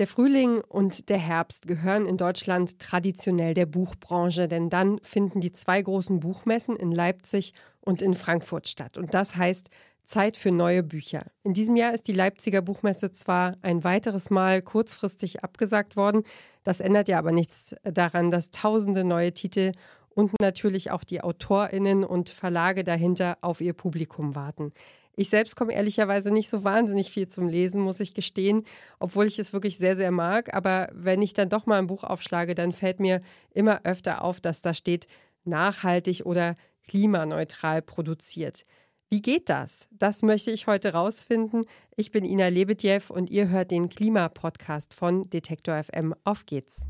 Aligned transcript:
Der 0.00 0.06
Frühling 0.06 0.62
und 0.62 1.10
der 1.10 1.18
Herbst 1.18 1.68
gehören 1.68 2.06
in 2.06 2.16
Deutschland 2.16 2.78
traditionell 2.78 3.52
der 3.52 3.66
Buchbranche, 3.66 4.48
denn 4.48 4.70
dann 4.70 4.98
finden 5.02 5.42
die 5.42 5.52
zwei 5.52 5.82
großen 5.82 6.20
Buchmessen 6.20 6.74
in 6.74 6.90
Leipzig 6.90 7.52
und 7.82 8.00
in 8.00 8.14
Frankfurt 8.14 8.66
statt. 8.66 8.96
Und 8.96 9.12
das 9.12 9.36
heißt 9.36 9.68
Zeit 10.06 10.38
für 10.38 10.52
neue 10.52 10.82
Bücher. 10.82 11.26
In 11.42 11.52
diesem 11.52 11.76
Jahr 11.76 11.92
ist 11.92 12.08
die 12.08 12.14
Leipziger 12.14 12.62
Buchmesse 12.62 13.10
zwar 13.10 13.58
ein 13.60 13.84
weiteres 13.84 14.30
Mal 14.30 14.62
kurzfristig 14.62 15.44
abgesagt 15.44 15.96
worden, 15.96 16.22
das 16.64 16.80
ändert 16.80 17.08
ja 17.08 17.18
aber 17.18 17.32
nichts 17.32 17.76
daran, 17.82 18.30
dass 18.30 18.50
tausende 18.50 19.04
neue 19.04 19.34
Titel 19.34 19.72
und 20.08 20.32
natürlich 20.40 20.90
auch 20.90 21.04
die 21.04 21.20
Autorinnen 21.20 22.04
und 22.04 22.30
Verlage 22.30 22.84
dahinter 22.84 23.36
auf 23.42 23.60
ihr 23.60 23.74
Publikum 23.74 24.34
warten. 24.34 24.72
Ich 25.20 25.28
selbst 25.28 25.54
komme 25.54 25.74
ehrlicherweise 25.74 26.30
nicht 26.30 26.48
so 26.48 26.64
wahnsinnig 26.64 27.10
viel 27.10 27.28
zum 27.28 27.46
Lesen, 27.46 27.82
muss 27.82 28.00
ich 28.00 28.14
gestehen, 28.14 28.64
obwohl 28.98 29.26
ich 29.26 29.38
es 29.38 29.52
wirklich 29.52 29.76
sehr, 29.76 29.94
sehr 29.94 30.10
mag. 30.10 30.54
Aber 30.54 30.88
wenn 30.94 31.20
ich 31.20 31.34
dann 31.34 31.50
doch 31.50 31.66
mal 31.66 31.78
ein 31.78 31.88
Buch 31.88 32.04
aufschlage, 32.04 32.54
dann 32.54 32.72
fällt 32.72 33.00
mir 33.00 33.20
immer 33.52 33.82
öfter 33.84 34.24
auf, 34.24 34.40
dass 34.40 34.62
da 34.62 34.72
steht 34.72 35.08
nachhaltig 35.44 36.24
oder 36.24 36.56
klimaneutral 36.88 37.82
produziert. 37.82 38.64
Wie 39.10 39.20
geht 39.20 39.50
das? 39.50 39.90
Das 39.90 40.22
möchte 40.22 40.52
ich 40.52 40.66
heute 40.66 40.94
rausfinden. 40.94 41.66
Ich 41.96 42.12
bin 42.12 42.24
Ina 42.24 42.48
Lebedjew 42.48 43.02
und 43.10 43.28
ihr 43.28 43.50
hört 43.50 43.72
den 43.72 43.90
Klimapodcast 43.90 44.94
von 44.94 45.24
Detektor 45.24 45.84
FM. 45.84 46.14
Auf 46.24 46.46
geht's. 46.46 46.80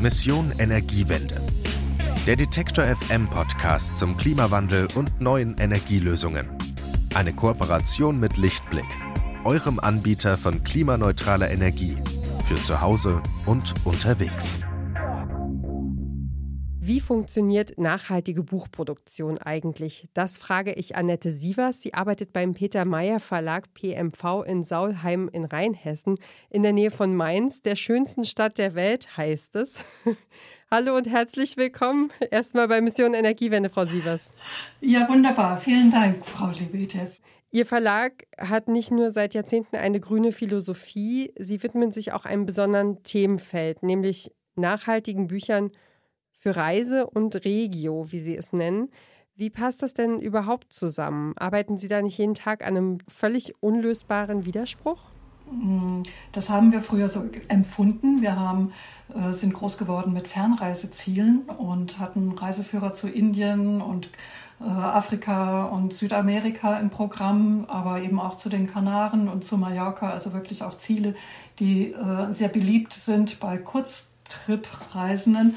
Mission 0.00 0.52
Energiewende 0.58 1.40
der 2.26 2.36
Detektor 2.36 2.84
FM 2.84 3.30
Podcast 3.30 3.96
zum 3.96 4.14
Klimawandel 4.14 4.88
und 4.94 5.20
neuen 5.22 5.56
Energielösungen. 5.56 6.46
Eine 7.14 7.32
Kooperation 7.32 8.20
mit 8.20 8.36
Lichtblick, 8.36 8.86
eurem 9.44 9.80
Anbieter 9.80 10.36
von 10.36 10.62
klimaneutraler 10.62 11.50
Energie 11.50 11.96
für 12.46 12.56
zu 12.56 12.80
Hause 12.82 13.22
und 13.46 13.72
unterwegs. 13.84 14.58
Wie 16.82 17.00
funktioniert 17.00 17.78
nachhaltige 17.78 18.42
Buchproduktion 18.42 19.38
eigentlich? 19.38 20.08
Das 20.12 20.36
frage 20.36 20.72
ich 20.72 20.96
Annette 20.96 21.32
Sievers. 21.32 21.80
Sie 21.80 21.94
arbeitet 21.94 22.32
beim 22.32 22.52
Peter 22.52 22.84
Meyer 22.84 23.20
Verlag 23.20 23.72
PMV 23.74 24.44
in 24.46 24.64
Saulheim 24.64 25.30
in 25.32 25.44
Rheinhessen, 25.44 26.18
in 26.50 26.62
der 26.62 26.72
Nähe 26.72 26.90
von 26.90 27.14
Mainz, 27.16 27.62
der 27.62 27.76
schönsten 27.76 28.24
Stadt 28.24 28.58
der 28.58 28.74
Welt, 28.74 29.16
heißt 29.16 29.56
es. 29.56 29.84
Hallo 30.72 30.96
und 30.96 31.08
herzlich 31.08 31.56
willkommen 31.56 32.12
erstmal 32.30 32.68
bei 32.68 32.80
Mission 32.80 33.12
Energiewende, 33.12 33.70
Frau 33.70 33.86
Sievers. 33.86 34.32
Ja, 34.80 35.08
wunderbar. 35.08 35.56
Vielen 35.56 35.90
Dank, 35.90 36.24
Frau 36.24 36.46
Lebetev. 36.50 37.10
Ihr 37.50 37.66
Verlag 37.66 38.28
hat 38.38 38.68
nicht 38.68 38.92
nur 38.92 39.10
seit 39.10 39.34
Jahrzehnten 39.34 39.74
eine 39.74 39.98
grüne 39.98 40.30
Philosophie, 40.30 41.32
Sie 41.36 41.60
widmen 41.64 41.90
sich 41.90 42.12
auch 42.12 42.24
einem 42.24 42.46
besonderen 42.46 43.02
Themenfeld, 43.02 43.82
nämlich 43.82 44.30
nachhaltigen 44.54 45.26
Büchern 45.26 45.72
für 46.38 46.54
Reise 46.54 47.10
und 47.10 47.44
Regio, 47.44 48.12
wie 48.12 48.20
Sie 48.20 48.36
es 48.36 48.52
nennen. 48.52 48.92
Wie 49.34 49.50
passt 49.50 49.82
das 49.82 49.92
denn 49.92 50.20
überhaupt 50.20 50.72
zusammen? 50.72 51.36
Arbeiten 51.36 51.78
Sie 51.78 51.88
da 51.88 52.00
nicht 52.00 52.18
jeden 52.18 52.34
Tag 52.34 52.64
an 52.64 52.76
einem 52.76 52.98
völlig 53.08 53.54
unlösbaren 53.60 54.46
Widerspruch? 54.46 55.10
Mm, 55.50 56.02
das 56.32 56.48
haben 56.50 56.72
wir 56.72 56.80
früher 56.80 57.08
so 57.08 57.28
empfunden. 57.48 58.22
Wir 58.22 58.38
haben, 58.38 58.72
äh, 59.14 59.32
sind 59.32 59.54
groß 59.54 59.78
geworden 59.78 60.12
mit 60.12 60.28
Fernreisezielen 60.28 61.40
und 61.42 61.98
hatten 61.98 62.32
Reiseführer 62.32 62.92
zu 62.92 63.08
Indien 63.08 63.80
und 63.80 64.10
äh, 64.60 64.64
Afrika 64.64 65.64
und 65.64 65.92
Südamerika 65.92 66.78
im 66.78 66.90
Programm, 66.90 67.64
aber 67.68 68.02
eben 68.02 68.20
auch 68.20 68.36
zu 68.36 68.48
den 68.48 68.66
Kanaren 68.66 69.28
und 69.28 69.44
zu 69.44 69.56
Mallorca, 69.56 70.10
also 70.10 70.32
wirklich 70.32 70.62
auch 70.62 70.76
Ziele, 70.76 71.14
die 71.58 71.92
äh, 71.92 72.30
sehr 72.30 72.48
beliebt 72.48 72.92
sind 72.92 73.40
bei 73.40 73.58
Kurztrip-Reisenden. 73.58 75.56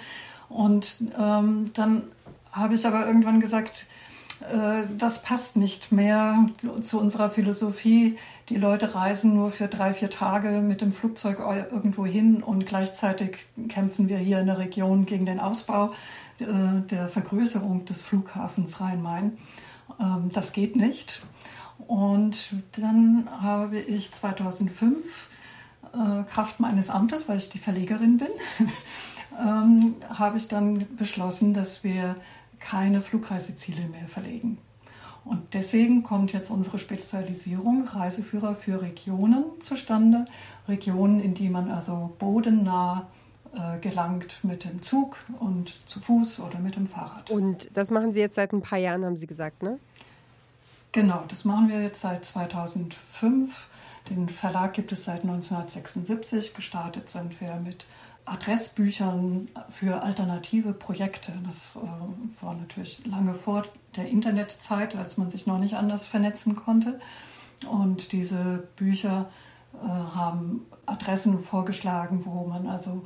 Und 0.49 0.97
ähm, 1.19 1.71
dann 1.73 2.03
habe 2.51 2.75
ich 2.75 2.85
aber 2.85 3.07
irgendwann 3.07 3.39
gesagt, 3.39 3.87
das 4.97 5.21
passt 5.21 5.55
nicht 5.55 5.91
mehr 5.91 6.49
zu 6.81 6.99
unserer 6.99 7.29
Philosophie. 7.29 8.17
Die 8.49 8.57
Leute 8.57 8.93
reisen 8.93 9.35
nur 9.35 9.51
für 9.51 9.67
drei, 9.67 9.93
vier 9.93 10.09
Tage 10.09 10.61
mit 10.61 10.81
dem 10.81 10.91
Flugzeug 10.91 11.39
irgendwo 11.71 12.05
hin 12.05 12.43
und 12.43 12.65
gleichzeitig 12.65 13.45
kämpfen 13.69 14.09
wir 14.09 14.17
hier 14.17 14.39
in 14.39 14.47
der 14.47 14.57
Region 14.57 15.05
gegen 15.05 15.25
den 15.25 15.39
Ausbau 15.39 15.93
äh, 16.39 16.45
der 16.89 17.07
Vergrößerung 17.07 17.85
des 17.85 18.01
Flughafens 18.01 18.81
Rhein-Main. 18.81 19.37
Ähm, 19.99 20.29
das 20.33 20.51
geht 20.51 20.75
nicht. 20.75 21.21
Und 21.87 22.53
dann 22.73 23.27
habe 23.41 23.79
ich 23.79 24.11
2005 24.11 25.29
äh, 25.93 26.23
Kraft 26.23 26.59
meines 26.59 26.89
Amtes, 26.89 27.29
weil 27.29 27.37
ich 27.37 27.49
die 27.49 27.59
Verlegerin 27.59 28.17
bin, 28.17 28.29
ähm, 29.39 29.95
habe 30.09 30.37
ich 30.37 30.47
dann 30.47 30.85
beschlossen, 30.95 31.53
dass 31.53 31.83
wir 31.83 32.15
keine 32.63 33.01
Flugreiseziele 33.01 33.87
mehr 33.87 34.07
verlegen. 34.07 34.57
Und 35.25 35.53
deswegen 35.53 36.03
kommt 36.03 36.33
jetzt 36.33 36.49
unsere 36.49 36.79
Spezialisierung 36.79 37.87
Reiseführer 37.87 38.55
für 38.55 38.81
Regionen 38.81 39.45
zustande. 39.59 40.25
Regionen, 40.67 41.21
in 41.21 41.33
die 41.33 41.49
man 41.49 41.71
also 41.71 42.13
bodennah 42.19 43.07
äh, 43.53 43.79
gelangt 43.79 44.39
mit 44.43 44.65
dem 44.65 44.81
Zug 44.81 45.17
und 45.39 45.87
zu 45.89 45.99
Fuß 45.99 46.39
oder 46.39 46.59
mit 46.59 46.75
dem 46.75 46.87
Fahrrad. 46.87 47.29
Und 47.29 47.69
das 47.73 47.91
machen 47.91 48.11
Sie 48.11 48.19
jetzt 48.19 48.35
seit 48.35 48.51
ein 48.51 48.61
paar 48.61 48.79
Jahren, 48.79 49.05
haben 49.05 49.17
Sie 49.17 49.27
gesagt, 49.27 49.63
ne? 49.63 49.79
Genau, 50.91 51.23
das 51.27 51.43
machen 51.45 51.69
wir 51.69 51.81
jetzt 51.81 52.01
seit 52.01 52.23
2005. 52.23 53.67
Den 54.09 54.29
Verlag 54.29 54.73
gibt 54.73 54.91
es 54.91 55.05
seit 55.05 55.23
1976. 55.23 56.53
Gestartet 56.53 57.09
sind 57.09 57.39
wir 57.39 57.55
mit 57.55 57.87
Adressbüchern 58.25 59.49
für 59.69 60.01
alternative 60.01 60.73
Projekte. 60.73 61.33
Das 61.45 61.75
äh, 61.75 62.43
war 62.43 62.53
natürlich 62.55 63.05
lange 63.05 63.33
vor 63.33 63.63
der 63.95 64.07
Internetzeit, 64.07 64.95
als 64.95 65.17
man 65.17 65.29
sich 65.29 65.45
noch 65.45 65.59
nicht 65.59 65.75
anders 65.75 66.07
vernetzen 66.07 66.55
konnte. 66.55 66.99
Und 67.69 68.11
diese 68.11 68.67
Bücher 68.75 69.29
äh, 69.73 69.87
haben 69.87 70.65
Adressen 70.85 71.39
vorgeschlagen, 71.39 72.25
wo 72.25 72.45
man 72.45 72.67
also 72.67 73.03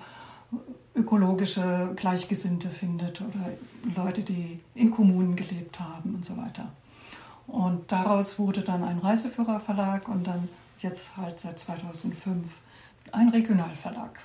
ökologische 0.95 1.93
Gleichgesinnte 1.95 2.69
findet 2.69 3.21
oder 3.21 3.51
Leute, 3.95 4.23
die 4.23 4.59
in 4.73 4.91
Kommunen 4.91 5.35
gelebt 5.35 5.79
haben 5.79 6.15
und 6.15 6.25
so 6.25 6.37
weiter. 6.37 6.71
Und 7.47 7.91
daraus 7.91 8.39
wurde 8.39 8.61
dann 8.61 8.83
ein 8.83 8.99
Reiseführerverlag 8.99 10.07
und 10.09 10.25
dann 10.25 10.49
jetzt 10.79 11.15
halt 11.17 11.39
seit 11.39 11.59
2005 11.59 12.45
ein 13.11 13.29
Regionalverlag. 13.29 14.19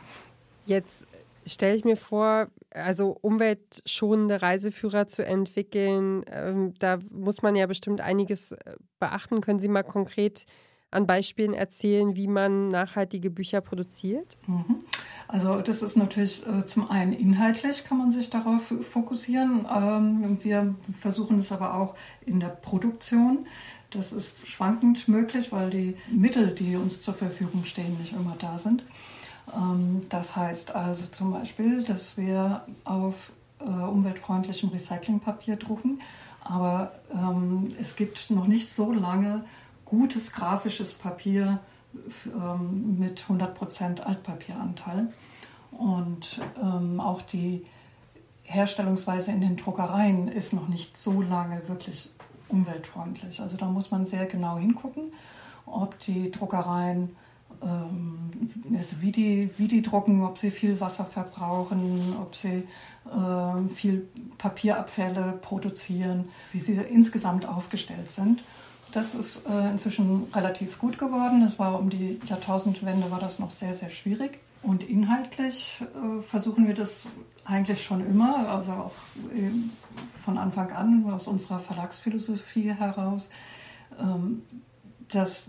Jetzt 0.66 1.06
stelle 1.46 1.74
ich 1.74 1.84
mir 1.84 1.96
vor, 1.96 2.48
also 2.70 3.16
umweltschonende 3.20 4.42
Reiseführer 4.42 5.06
zu 5.06 5.24
entwickeln, 5.24 6.24
ähm, 6.30 6.74
da 6.78 6.98
muss 7.10 7.42
man 7.42 7.54
ja 7.54 7.66
bestimmt 7.66 8.00
einiges 8.00 8.52
äh, 8.52 8.76
beachten. 8.98 9.40
Können 9.40 9.58
Sie 9.58 9.68
mal 9.68 9.82
konkret 9.82 10.46
an 10.90 11.06
Beispielen 11.06 11.54
erzählen, 11.54 12.16
wie 12.16 12.28
man 12.28 12.68
nachhaltige 12.68 13.30
Bücher 13.30 13.60
produziert? 13.60 14.38
Mhm. 14.46 14.84
Also 15.26 15.62
das 15.62 15.82
ist 15.82 15.96
natürlich 15.96 16.46
äh, 16.46 16.66
zum 16.66 16.90
einen 16.90 17.14
inhaltlich, 17.14 17.84
kann 17.84 17.96
man 17.96 18.12
sich 18.12 18.28
darauf 18.28 18.72
fokussieren. 18.82 19.66
Ähm, 19.74 20.38
wir 20.42 20.74
versuchen 21.00 21.38
es 21.38 21.50
aber 21.52 21.74
auch 21.74 21.94
in 22.26 22.38
der 22.38 22.48
Produktion. 22.48 23.46
Das 23.90 24.12
ist 24.12 24.46
schwankend 24.46 25.08
möglich, 25.08 25.50
weil 25.50 25.70
die 25.70 25.96
Mittel, 26.10 26.48
die 26.48 26.76
uns 26.76 27.00
zur 27.00 27.14
Verfügung 27.14 27.64
stehen, 27.64 27.96
nicht 27.98 28.12
immer 28.12 28.36
da 28.38 28.58
sind. 28.58 28.84
Ähm, 29.54 30.02
das 30.08 30.36
heißt 30.36 30.74
also 30.74 31.06
zum 31.06 31.32
Beispiel, 31.32 31.82
dass 31.82 32.16
wir 32.16 32.62
auf 32.84 33.32
äh, 33.60 33.64
umweltfreundlichem 33.64 34.70
Recyclingpapier 34.70 35.56
drucken, 35.56 36.00
aber 36.42 36.92
ähm, 37.12 37.72
es 37.80 37.96
gibt 37.96 38.30
noch 38.30 38.46
nicht 38.46 38.68
so 38.70 38.92
lange 38.92 39.44
gutes 39.84 40.32
grafisches 40.32 40.94
Papier 40.94 41.60
ähm, 42.26 42.98
mit 42.98 43.22
100% 43.22 44.00
Altpapieranteil. 44.00 45.12
Und 45.70 46.42
auch 46.98 47.22
die 47.22 47.64
Herstellungsweise 48.42 49.32
in 49.32 49.40
den 49.40 49.56
Druckereien 49.56 50.28
ist 50.28 50.52
noch 50.52 50.68
nicht 50.68 50.98
so 50.98 51.22
lange 51.22 51.66
wirklich 51.66 52.10
umweltfreundlich. 52.48 53.40
Also 53.40 53.56
da 53.56 53.66
muss 53.66 53.90
man 53.90 54.04
sehr 54.04 54.26
genau 54.26 54.58
hingucken, 54.58 55.12
ob 55.64 55.98
die 56.00 56.30
Druckereien 56.30 57.16
also 57.62 58.96
wie, 59.00 59.12
die, 59.12 59.50
wie 59.56 59.68
die 59.68 59.82
drucken, 59.82 60.22
ob 60.22 60.38
sie 60.38 60.50
viel 60.50 60.80
Wasser 60.80 61.04
verbrauchen, 61.04 62.16
ob 62.20 62.34
sie 62.34 62.64
äh, 63.06 63.74
viel 63.74 64.08
Papierabfälle 64.38 65.38
produzieren, 65.40 66.28
wie 66.52 66.60
sie 66.60 66.74
insgesamt 66.74 67.46
aufgestellt 67.46 68.10
sind. 68.10 68.42
Das 68.92 69.14
ist 69.14 69.42
äh, 69.48 69.70
inzwischen 69.70 70.24
relativ 70.34 70.78
gut 70.78 70.98
geworden. 70.98 71.42
Es 71.42 71.58
war 71.58 71.78
um 71.78 71.88
die 71.88 72.20
Jahrtausendwende 72.26 73.10
war 73.10 73.20
das 73.20 73.38
noch 73.38 73.50
sehr, 73.50 73.74
sehr 73.74 73.90
schwierig. 73.90 74.38
Und 74.62 74.84
inhaltlich 74.84 75.80
äh, 75.80 76.22
versuchen 76.22 76.66
wir 76.66 76.74
das 76.74 77.06
eigentlich 77.44 77.82
schon 77.82 78.04
immer, 78.06 78.48
also 78.48 78.72
auch 78.72 78.92
äh, 79.34 79.50
von 80.22 80.38
Anfang 80.38 80.70
an 80.72 81.10
aus 81.10 81.26
unserer 81.26 81.58
Verlagsphilosophie 81.58 82.72
heraus, 82.72 83.28
ähm, 83.98 84.42
dass 85.14 85.48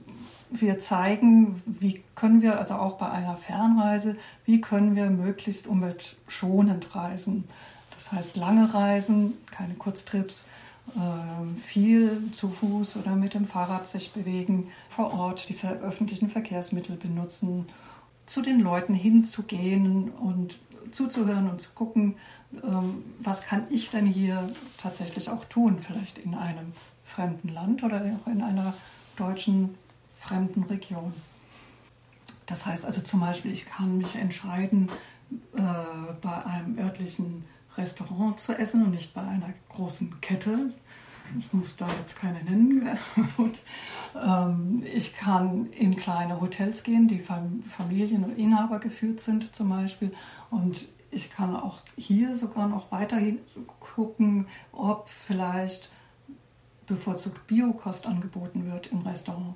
wir 0.52 0.80
zeigen, 0.80 1.62
wie 1.66 2.04
können 2.16 2.42
wir, 2.42 2.60
also 2.60 2.76
auch 2.76 2.98
bei 2.98 3.10
einer 3.10 3.38
Fernreise, 3.38 4.16
wie 4.46 4.62
können 4.62 4.96
wir 4.96 5.10
möglichst 5.10 5.68
umweltschonend 5.68 6.96
reisen. 6.96 7.46
Das 7.96 8.12
heißt 8.12 8.38
lange 8.38 8.74
Reisen, 8.74 9.34
keine 9.50 9.74
Kurztrips, 9.74 10.46
äh, 10.96 11.60
viel 11.62 12.32
zu 12.34 12.50
Fuß 12.50 12.98
oder 12.98 13.16
mit 13.16 13.34
dem 13.34 13.46
Fahrrad 13.46 13.88
sich 13.88 14.12
bewegen, 14.12 14.70
vor 14.90 15.14
Ort 15.14 15.50
die 15.50 15.58
öffentlichen 15.82 16.30
Verkehrsmittel 16.30 16.98
benutzen, 16.98 17.68
zu 18.26 18.42
den 18.42 18.60
Leuten 18.60 18.94
hinzugehen 18.94 20.10
und 20.10 20.60
zuzuhören 20.92 21.50
und 21.50 21.62
zu 21.62 21.72
gucken, 21.74 22.16
ähm, 22.64 23.04
was 23.20 23.44
kann 23.44 23.64
ich 23.70 23.90
denn 23.90 24.06
hier 24.06 24.52
tatsächlich 24.78 25.30
auch 25.30 25.46
tun, 25.46 25.80
vielleicht 25.80 26.18
in 26.18 26.36
einem 26.36 26.74
fremden 27.04 27.50
Land 27.50 27.84
oder 27.84 28.02
auch 28.22 28.28
in 28.28 28.42
einer 28.42 28.74
deutschen 29.16 29.76
fremden 30.20 30.64
Region. 30.64 31.14
Das 32.46 32.66
heißt 32.66 32.86
also 32.86 33.02
zum 33.02 33.20
Beispiel, 33.20 33.52
ich 33.52 33.66
kann 33.66 33.98
mich 33.98 34.16
entscheiden, 34.16 34.90
äh, 35.56 35.62
bei 36.22 36.46
einem 36.46 36.78
örtlichen 36.78 37.46
Restaurant 37.78 38.40
zu 38.40 38.54
essen 38.54 38.86
und 38.86 38.92
nicht 38.92 39.14
bei 39.14 39.22
einer 39.22 39.54
großen 39.70 40.22
Kette. 40.22 40.72
Ich 41.40 41.52
muss 41.54 41.78
da 41.78 41.88
jetzt 42.00 42.16
keine 42.16 42.44
nennen. 42.44 42.88
Und, 43.38 43.58
ähm, 44.22 44.84
ich 44.94 45.16
kann 45.16 45.72
in 45.72 45.96
kleine 45.96 46.40
Hotels 46.40 46.84
gehen, 46.84 47.08
die 47.08 47.20
von 47.20 47.64
Familien 47.64 48.24
und 48.26 48.38
Inhaber 48.38 48.80
geführt 48.80 49.22
sind 49.22 49.56
zum 49.56 49.70
Beispiel. 49.70 50.12
Und 50.52 50.88
ich 51.10 51.32
kann 51.32 51.56
auch 51.56 51.80
hier 51.98 52.36
sogar 52.36 52.68
noch 52.68 52.92
weiterhin 52.92 53.40
gucken, 53.80 54.48
ob 54.72 55.10
vielleicht 55.10 55.90
bevorzugt 56.86 57.48
Biokost 57.48 58.08
angeboten 58.08 58.72
wird 58.72 58.88
im 58.88 59.02
Restaurant 59.02 59.56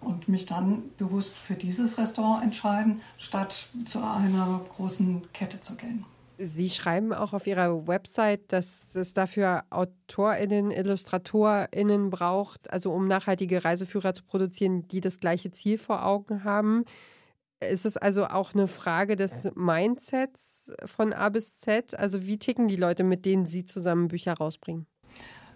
und 0.00 0.28
mich 0.28 0.46
dann 0.46 0.90
bewusst 0.96 1.36
für 1.36 1.54
dieses 1.54 1.98
Restaurant 1.98 2.44
entscheiden, 2.44 3.00
statt 3.16 3.68
zu 3.86 4.00
einer 4.00 4.60
großen 4.76 5.22
Kette 5.32 5.60
zu 5.60 5.74
gehen. 5.74 6.04
Sie 6.40 6.70
schreiben 6.70 7.12
auch 7.12 7.32
auf 7.32 7.48
Ihrer 7.48 7.88
Website, 7.88 8.52
dass 8.52 8.94
es 8.94 9.12
dafür 9.12 9.64
AutorInnen, 9.70 10.70
IllustratorInnen 10.70 12.10
braucht, 12.10 12.72
also 12.72 12.92
um 12.92 13.08
nachhaltige 13.08 13.64
Reiseführer 13.64 14.14
zu 14.14 14.22
produzieren, 14.22 14.86
die 14.86 15.00
das 15.00 15.18
gleiche 15.18 15.50
Ziel 15.50 15.78
vor 15.78 16.06
Augen 16.06 16.44
haben. 16.44 16.84
Ist 17.58 17.86
es 17.86 17.96
also 17.96 18.26
auch 18.26 18.54
eine 18.54 18.68
Frage 18.68 19.16
des 19.16 19.48
Mindsets 19.56 20.72
von 20.84 21.12
A 21.12 21.28
bis 21.28 21.58
Z? 21.58 21.98
Also 21.98 22.24
wie 22.24 22.38
ticken 22.38 22.68
die 22.68 22.76
Leute, 22.76 23.02
mit 23.02 23.24
denen 23.24 23.46
Sie 23.46 23.64
zusammen 23.64 24.06
Bücher 24.06 24.34
rausbringen? 24.34 24.86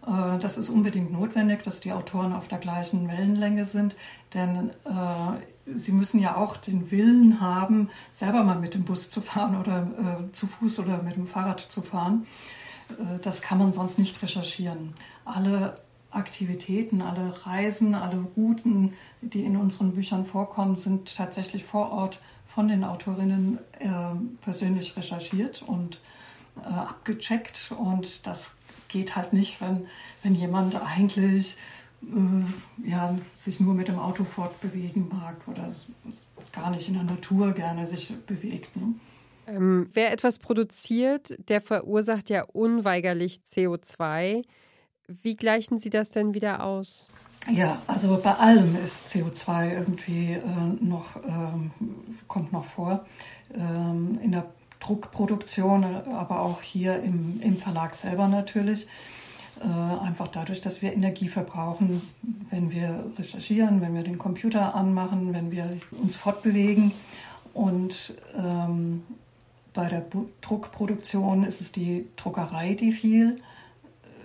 Äh, 0.06 0.38
das 0.38 0.58
ist 0.58 0.68
unbedingt 0.68 1.12
notwendig, 1.12 1.62
dass 1.62 1.80
die 1.80 1.92
Autoren 1.92 2.32
auf 2.32 2.48
der 2.48 2.58
gleichen 2.58 3.08
Wellenlänge 3.08 3.64
sind, 3.64 3.96
denn 4.34 4.70
äh, 4.84 5.72
sie 5.74 5.92
müssen 5.92 6.20
ja 6.20 6.36
auch 6.36 6.56
den 6.56 6.90
Willen 6.90 7.40
haben, 7.40 7.90
selber 8.10 8.42
mal 8.44 8.58
mit 8.58 8.74
dem 8.74 8.84
Bus 8.84 9.10
zu 9.10 9.20
fahren 9.20 9.58
oder 9.60 10.26
äh, 10.28 10.32
zu 10.32 10.46
Fuß 10.46 10.80
oder 10.80 11.02
mit 11.02 11.16
dem 11.16 11.26
Fahrrad 11.26 11.60
zu 11.60 11.82
fahren. 11.82 12.26
Äh, 12.90 13.18
das 13.22 13.42
kann 13.42 13.58
man 13.58 13.72
sonst 13.72 13.98
nicht 13.98 14.22
recherchieren. 14.22 14.94
Alle 15.24 15.80
Aktivitäten, 16.10 17.00
alle 17.00 17.46
Reisen, 17.46 17.94
alle 17.94 18.18
Routen, 18.36 18.92
die 19.22 19.44
in 19.44 19.56
unseren 19.56 19.94
Büchern 19.94 20.26
vorkommen, 20.26 20.76
sind 20.76 21.16
tatsächlich 21.16 21.64
vor 21.64 21.90
Ort 21.90 22.20
von 22.46 22.68
den 22.68 22.84
Autorinnen 22.84 23.58
äh, 23.78 23.88
persönlich 24.42 24.94
recherchiert 24.96 25.62
und 25.62 26.00
äh, 26.62 26.68
abgecheckt 26.68 27.72
und 27.78 28.26
das 28.26 28.56
geht 28.92 29.16
halt 29.16 29.32
nicht, 29.32 29.60
wenn, 29.60 29.86
wenn 30.22 30.34
jemand 30.34 30.80
eigentlich 30.80 31.56
äh, 32.02 32.88
ja, 32.90 33.16
sich 33.36 33.60
nur 33.60 33.74
mit 33.74 33.88
dem 33.88 33.98
Auto 33.98 34.24
fortbewegen 34.24 35.08
mag 35.08 35.36
oder 35.48 35.72
gar 36.52 36.70
nicht 36.70 36.88
in 36.88 36.94
der 36.94 37.04
Natur 37.04 37.52
gerne 37.52 37.86
sich 37.86 38.14
bewegt. 38.26 38.76
Ne? 38.76 38.94
Ähm, 39.46 39.88
wer 39.92 40.12
etwas 40.12 40.38
produziert, 40.38 41.36
der 41.48 41.60
verursacht 41.60 42.30
ja 42.30 42.44
unweigerlich 42.44 43.40
CO2. 43.48 44.44
Wie 45.08 45.36
gleichen 45.36 45.78
Sie 45.78 45.90
das 45.90 46.10
denn 46.10 46.34
wieder 46.34 46.64
aus? 46.64 47.10
Ja, 47.50 47.82
also 47.88 48.20
bei 48.22 48.34
allem 48.34 48.76
ist 48.82 49.08
CO2 49.08 49.72
irgendwie 49.72 50.34
äh, 50.34 50.40
noch, 50.80 51.16
ähm, 51.26 51.72
kommt 52.28 52.52
noch 52.52 52.64
vor. 52.64 53.04
Ähm, 53.52 54.20
in 54.22 54.30
der 54.30 54.52
Druckproduktion, 54.82 55.84
aber 55.84 56.40
auch 56.40 56.60
hier 56.60 57.00
im, 57.02 57.40
im 57.40 57.56
Verlag 57.56 57.94
selber 57.94 58.28
natürlich. 58.28 58.88
Äh, 59.60 60.04
einfach 60.04 60.28
dadurch, 60.28 60.60
dass 60.60 60.82
wir 60.82 60.92
Energie 60.92 61.28
verbrauchen, 61.28 62.00
wenn 62.50 62.72
wir 62.72 63.04
recherchieren, 63.16 63.80
wenn 63.80 63.94
wir 63.94 64.02
den 64.02 64.18
Computer 64.18 64.74
anmachen, 64.74 65.32
wenn 65.32 65.52
wir 65.52 65.76
uns 65.92 66.16
fortbewegen. 66.16 66.90
Und 67.54 68.14
ähm, 68.36 69.04
bei 69.72 69.88
der 69.88 70.00
Bu 70.00 70.26
Druckproduktion 70.40 71.44
ist 71.44 71.60
es 71.60 71.70
die 71.70 72.08
Druckerei, 72.16 72.74
die 72.74 72.92
viel 72.92 73.36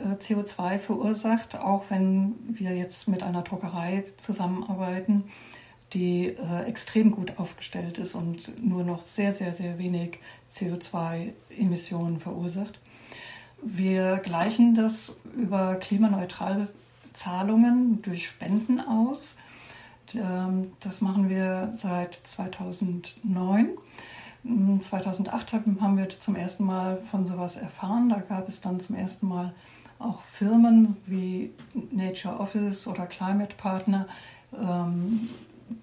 äh, 0.04 0.16
CO2 0.16 0.80
verursacht, 0.80 1.58
auch 1.58 1.86
wenn 1.90 2.36
wir 2.48 2.76
jetzt 2.76 3.08
mit 3.08 3.22
einer 3.22 3.44
Druckerei 3.44 4.06
zusammenarbeiten 4.18 5.26
die 5.94 6.28
äh, 6.28 6.64
extrem 6.66 7.12
gut 7.12 7.38
aufgestellt 7.38 7.98
ist 7.98 8.16
und 8.16 8.64
nur 8.64 8.84
noch 8.84 9.02
sehr, 9.02 9.32
sehr, 9.32 9.54
sehr 9.54 9.78
wenig 9.78 10.20
CO2-Emissionen 10.52 12.20
verursacht. 12.20 12.80
Wir 13.62 14.18
gleichen 14.18 14.76
das 14.76 15.18
über 15.36 15.76
klimaneutrale 15.76 16.68
Zahlungen 17.14 18.02
durch 18.02 18.28
Spenden 18.28 18.80
aus. 18.80 19.36
Ähm, 20.14 20.74
das 20.80 21.02
machen 21.02 21.30
wir 21.30 21.70
seit 21.74 22.16
2009. 22.16 23.70
2008 24.80 25.54
haben 25.82 25.98
wir 25.98 26.10
zum 26.10 26.36
ersten 26.36 26.66
Mal 26.66 27.02
von 27.02 27.26
sowas 27.26 27.58
erfahren. 27.58 28.10
Da 28.10 28.20
gab 28.20 28.48
es 28.48 28.62
dann 28.62 28.80
zum 28.80 28.96
ersten 28.96 29.28
Mal 29.28 29.54
auch 30.00 30.22
Firmen 30.22 30.98
wie 31.06 31.52
Nature 31.92 32.40
Office 32.40 32.88
oder 32.88 33.08
Climate 33.08 33.56
Partner, 33.56 34.08
ähm, 34.54 35.28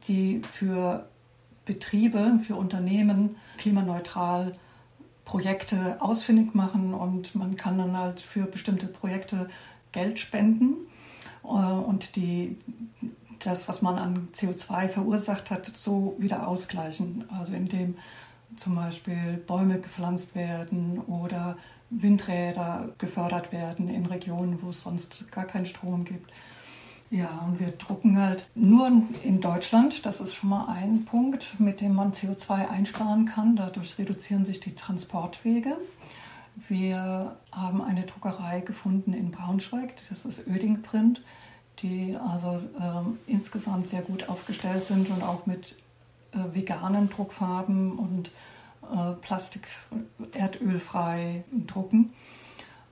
die 0.06 0.40
für 0.50 1.08
Betriebe, 1.64 2.38
für 2.42 2.56
Unternehmen 2.56 3.36
klimaneutral 3.58 4.52
Projekte 5.24 5.96
ausfindig 6.00 6.54
machen 6.54 6.92
und 6.92 7.34
man 7.34 7.56
kann 7.56 7.78
dann 7.78 7.96
halt 7.96 8.20
für 8.20 8.44
bestimmte 8.44 8.86
Projekte 8.86 9.48
Geld 9.92 10.18
spenden 10.18 10.74
äh, 11.44 11.46
und 11.46 12.16
die, 12.16 12.58
das, 13.38 13.68
was 13.68 13.80
man 13.80 13.96
an 13.96 14.28
CO2 14.34 14.88
verursacht 14.88 15.50
hat, 15.50 15.66
so 15.66 16.16
wieder 16.18 16.46
ausgleichen. 16.46 17.24
Also 17.30 17.54
indem 17.54 17.96
zum 18.56 18.74
Beispiel 18.74 19.42
Bäume 19.46 19.80
gepflanzt 19.80 20.34
werden 20.34 21.00
oder 21.00 21.56
Windräder 21.90 22.90
gefördert 22.98 23.52
werden 23.52 23.88
in 23.88 24.06
Regionen, 24.06 24.60
wo 24.62 24.70
es 24.70 24.82
sonst 24.82 25.30
gar 25.30 25.44
keinen 25.44 25.66
Strom 25.66 26.04
gibt. 26.04 26.30
Ja, 27.10 27.44
und 27.46 27.60
wir 27.60 27.70
drucken 27.70 28.20
halt 28.20 28.48
nur 28.54 28.90
in 29.22 29.40
Deutschland. 29.40 30.04
Das 30.04 30.20
ist 30.20 30.34
schon 30.34 30.50
mal 30.50 30.66
ein 30.66 31.04
Punkt, 31.04 31.60
mit 31.60 31.80
dem 31.80 31.94
man 31.94 32.12
CO2 32.12 32.68
einsparen 32.68 33.26
kann. 33.26 33.56
Dadurch 33.56 33.98
reduzieren 33.98 34.44
sich 34.44 34.60
die 34.60 34.74
Transportwege. 34.74 35.76
Wir 36.68 37.36
haben 37.52 37.82
eine 37.82 38.04
Druckerei 38.04 38.60
gefunden 38.60 39.12
in 39.12 39.30
Braunschweig, 39.30 39.96
das 40.08 40.24
ist 40.24 40.46
Oeding 40.46 40.82
Print, 40.82 41.22
die 41.80 42.16
also 42.16 42.68
ähm, 42.80 43.18
insgesamt 43.26 43.88
sehr 43.88 44.02
gut 44.02 44.28
aufgestellt 44.28 44.84
sind 44.84 45.10
und 45.10 45.22
auch 45.22 45.46
mit 45.46 45.76
äh, 46.32 46.54
veganen 46.54 47.10
Druckfarben 47.10 47.98
und 47.98 48.30
äh, 48.82 49.12
Plastik 49.20 49.66
erdölfrei 50.32 51.44
drucken. 51.66 52.12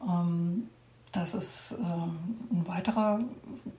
Ähm, 0.02 0.69
das 1.12 1.35
ist 1.35 1.73
äh, 1.73 1.85
ein 1.85 2.66
weiterer 2.66 3.21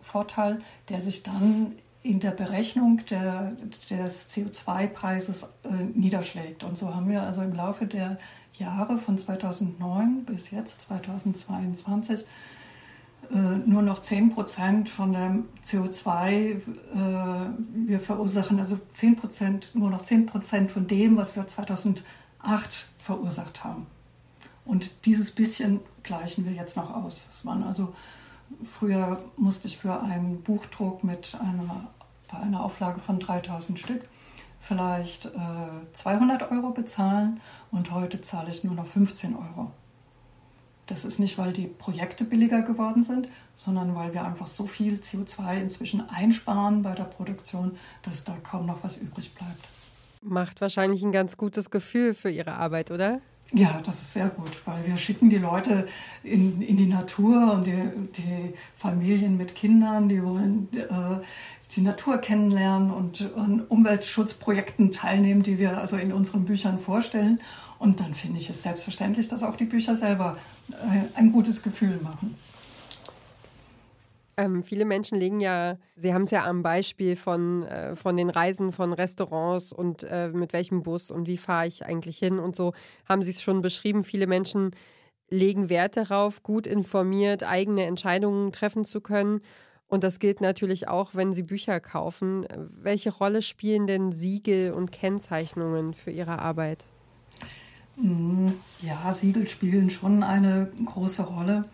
Vorteil, 0.02 0.60
der 0.90 1.02
sich 1.02 1.24
dann 1.24 1.74
in 2.04 2.20
der 2.20 2.32
Berechnung 2.32 3.02
der, 3.10 3.54
des 3.90 4.30
CO2-Preises 4.30 5.44
äh, 5.64 5.84
niederschlägt. 5.94 6.64
Und 6.64 6.78
so 6.78 6.94
haben 6.94 7.10
wir 7.10 7.24
also 7.24 7.42
im 7.42 7.54
Laufe 7.54 7.86
der 7.86 8.18
Jahre 8.54 8.98
von 8.98 9.18
2009 9.18 10.26
bis 10.26 10.52
jetzt 10.52 10.82
2022 10.82 12.26
äh, 13.32 13.36
nur 13.36 13.82
noch 13.82 14.02
10 14.02 14.32
Prozent 14.32 14.90
von 14.90 15.14
dem 15.14 15.46
CO2 15.66 16.22
äh, 16.22 16.60
wir 17.88 18.00
verursachen, 18.00 18.60
also 18.60 18.80
10 18.94 19.16
Prozent, 19.16 19.70
nur 19.74 19.90
noch 19.90 20.04
10 20.04 20.26
Prozent 20.26 20.72
von 20.72 20.88
dem, 20.88 21.16
was 21.16 21.36
wir 21.36 21.48
2008 21.48 22.04
verursacht 22.98 23.64
haben. 23.64 23.88
Und 24.66 25.06
dieses 25.06 25.32
bisschen 25.32 25.80
gleichen 26.04 26.46
wir 26.46 26.54
jetzt 26.54 26.78
noch 26.78 26.94
aus. 26.94 27.28
Es 27.32 27.46
waren 27.46 27.64
also 27.64 27.94
früher 28.70 29.22
musste 29.38 29.68
ich 29.68 29.78
für 29.78 30.02
einen 30.02 30.42
Buchdruck 30.42 31.04
mit 31.04 31.36
einer, 31.40 31.88
bei 32.32 32.38
einer 32.38 32.64
Auflage 32.64 33.00
von 33.00 33.20
3000 33.20 33.80
Stück 33.80 34.08
vielleicht 34.64 35.26
äh, 35.26 35.30
200 35.92 36.50
Euro 36.52 36.72
bezahlen 36.72 37.42
und 37.72 37.92
heute 37.92 38.22
zahle 38.22 38.50
ich 38.50 38.64
nur 38.64 38.74
noch 38.74 38.86
15 38.86 39.36
Euro. 39.36 39.72
Das 40.88 41.06
ist 41.06 41.20
nicht, 41.20 41.38
weil 41.38 41.54
die 41.54 41.68
Projekte 41.68 42.24
billiger 42.24 42.62
geworden 42.62 43.04
sind, 43.04 43.28
sondern 43.56 43.96
weil 43.96 44.14
wir 44.14 44.24
einfach 44.24 44.48
so 44.48 44.66
viel 44.66 44.96
CO2 44.96 45.58
inzwischen 45.58 46.10
einsparen 46.10 46.82
bei 46.82 46.94
der 46.94 47.06
Produktion, 47.06 47.78
dass 48.04 48.24
da 48.24 48.36
kaum 48.44 48.66
noch 48.66 48.84
was 48.84 48.98
übrig 48.98 49.34
bleibt. 49.34 49.66
Macht 50.22 50.62
wahrscheinlich 50.62 51.04
ein 51.04 51.12
ganz 51.12 51.36
gutes 51.36 51.70
Gefühl 51.70 52.14
für 52.14 52.30
Ihre 52.30 52.54
Arbeit, 52.54 52.92
oder? 52.92 53.20
Ja, 53.56 53.82
das 53.86 54.02
ist 54.02 54.14
sehr 54.14 54.30
gut, 54.30 54.52
weil 54.66 54.84
wir 54.88 54.98
schicken 54.98 55.30
die 55.30 55.38
Leute 55.38 55.88
in, 56.24 56.60
in 56.64 56.76
die 56.76 56.88
Natur 56.88 57.54
und 57.54 57.68
die, 57.68 57.84
die 58.18 58.56
Familien 58.76 59.38
mit 59.38 59.54
Kindern, 59.54 60.10
die 60.10 60.24
wollen 60.24 60.70
äh, 60.74 61.24
die 61.76 61.82
Natur 61.82 62.18
kennenlernen 62.18 62.90
und 62.90 63.30
an 63.36 63.62
Umweltschutzprojekten 63.62 64.92
teilnehmen, 64.92 65.44
die 65.44 65.60
wir 65.60 65.78
also 65.78 65.98
in 65.98 66.12
unseren 66.12 66.46
Büchern 66.46 66.80
vorstellen. 66.80 67.40
Und 67.78 68.00
dann 68.00 68.16
finde 68.16 68.40
ich 68.40 68.50
es 68.50 68.64
selbstverständlich, 68.64 69.28
dass 69.28 69.44
auch 69.44 69.56
die 69.56 69.66
Bücher 69.66 69.96
selber 69.96 70.38
äh, 70.72 71.18
ein 71.18 71.32
gutes 71.32 71.62
Gefühl 71.62 72.00
machen. 72.02 72.36
Ähm, 74.36 74.64
viele 74.64 74.86
Menschen 74.86 75.20
legen 75.20 75.40
ja, 75.40 75.78
Sie 75.96 76.14
haben 76.14 76.24
es 76.24 76.32
ja 76.32 76.46
am 76.46 76.64
Beispiel 76.64 77.16
von, 77.16 77.64
äh, 77.64 77.96
von 77.96 78.18
den 78.18 78.30
Reisen 78.30 78.72
von 78.72 78.94
Restaurants 78.94 79.72
und 79.72 80.04
äh, 80.04 80.30
mit 80.30 80.54
welchem 80.54 80.82
Bus 80.82 81.12
und 81.12 81.28
wie 81.28 81.38
fahre 81.38 81.68
ich 81.68 81.86
eigentlich 81.86 82.18
hin 82.18 82.40
und 82.40 82.56
so, 82.56 82.74
haben 83.08 83.22
Sie 83.22 83.32
es 83.32 83.42
schon 83.42 83.62
beschrieben. 83.62 84.04
Viele 84.04 84.26
Menschen 84.26 84.72
legen 85.30 85.70
Wert 85.70 85.98
darauf, 85.98 86.44
gut 86.44 86.68
informiert 86.68 87.44
eigene 87.44 87.86
Entscheidungen 87.86 88.52
treffen 88.52 88.86
zu 88.86 89.02
können. 89.02 89.42
Und 89.88 90.04
das 90.04 90.18
gilt 90.18 90.42
natürlich 90.42 90.88
auch, 90.88 91.14
wenn 91.14 91.34
Sie 91.34 91.44
Bücher 91.44 91.80
kaufen. 91.80 92.48
Welche 92.72 93.12
Rolle 93.12 93.44
spielen 93.44 93.86
denn 93.86 94.12
Siegel 94.12 94.72
und 94.72 94.92
Kennzeichnungen 94.92 95.94
für 95.94 96.10
Ihre 96.10 96.40
Arbeit? 96.40 96.86
Mm, 97.98 98.48
ja, 98.82 99.14
Siegel 99.14 99.48
spielen 99.48 99.92
schon 99.92 100.24
eine 100.24 100.72
große 100.84 101.24
Rolle. 101.24 101.66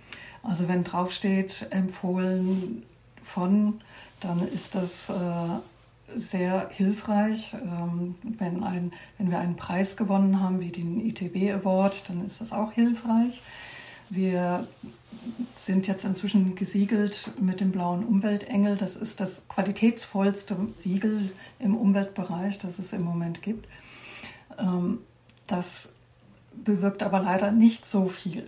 Also 0.44 0.68
wenn 0.68 0.84
draufsteht, 0.84 1.68
empfohlen 1.72 2.84
von, 3.22 3.82
dann 4.20 4.48
ist 4.48 4.76
das 4.76 5.10
äh, 5.10 5.14
sehr 6.16 6.70
hilfreich. 6.72 7.54
Ähm, 7.54 8.16
wenn, 8.24 8.64
ein, 8.64 8.92
wenn 9.18 9.32
wir 9.32 9.40
einen 9.40 9.56
Preis 9.56 9.98
gewonnen 9.98 10.42
haben, 10.42 10.60
wie 10.60 10.72
den 10.72 11.06
ITB 11.06 11.52
Award, 11.54 12.10
dann 12.10 12.26
ist 12.26 12.42
das 12.42 12.52
auch 12.54 12.72
hilfreich. 12.72 13.42
Wir 14.10 14.68
sind 15.56 15.86
jetzt 15.88 16.04
inzwischen 16.06 16.56
gesiegelt 16.56 17.32
mit 17.40 17.60
dem 17.60 17.72
blauen 17.72 18.04
Umweltengel. 18.04 18.76
Das 18.76 18.96
ist 18.96 19.20
das 19.20 19.44
qualitätsvollste 19.48 20.58
Siegel 20.76 21.32
im 21.60 21.76
Umweltbereich, 21.76 22.58
das 22.58 22.80
es 22.80 22.94
im 22.94 23.04
Moment 23.04 23.42
gibt. 23.42 23.68
Ähm, 24.58 25.00
das 25.46 25.96
bewirkt 26.54 27.04
aber 27.04 27.20
leider 27.20 27.52
nicht 27.52 27.86
so 27.86 28.08
viel, 28.08 28.46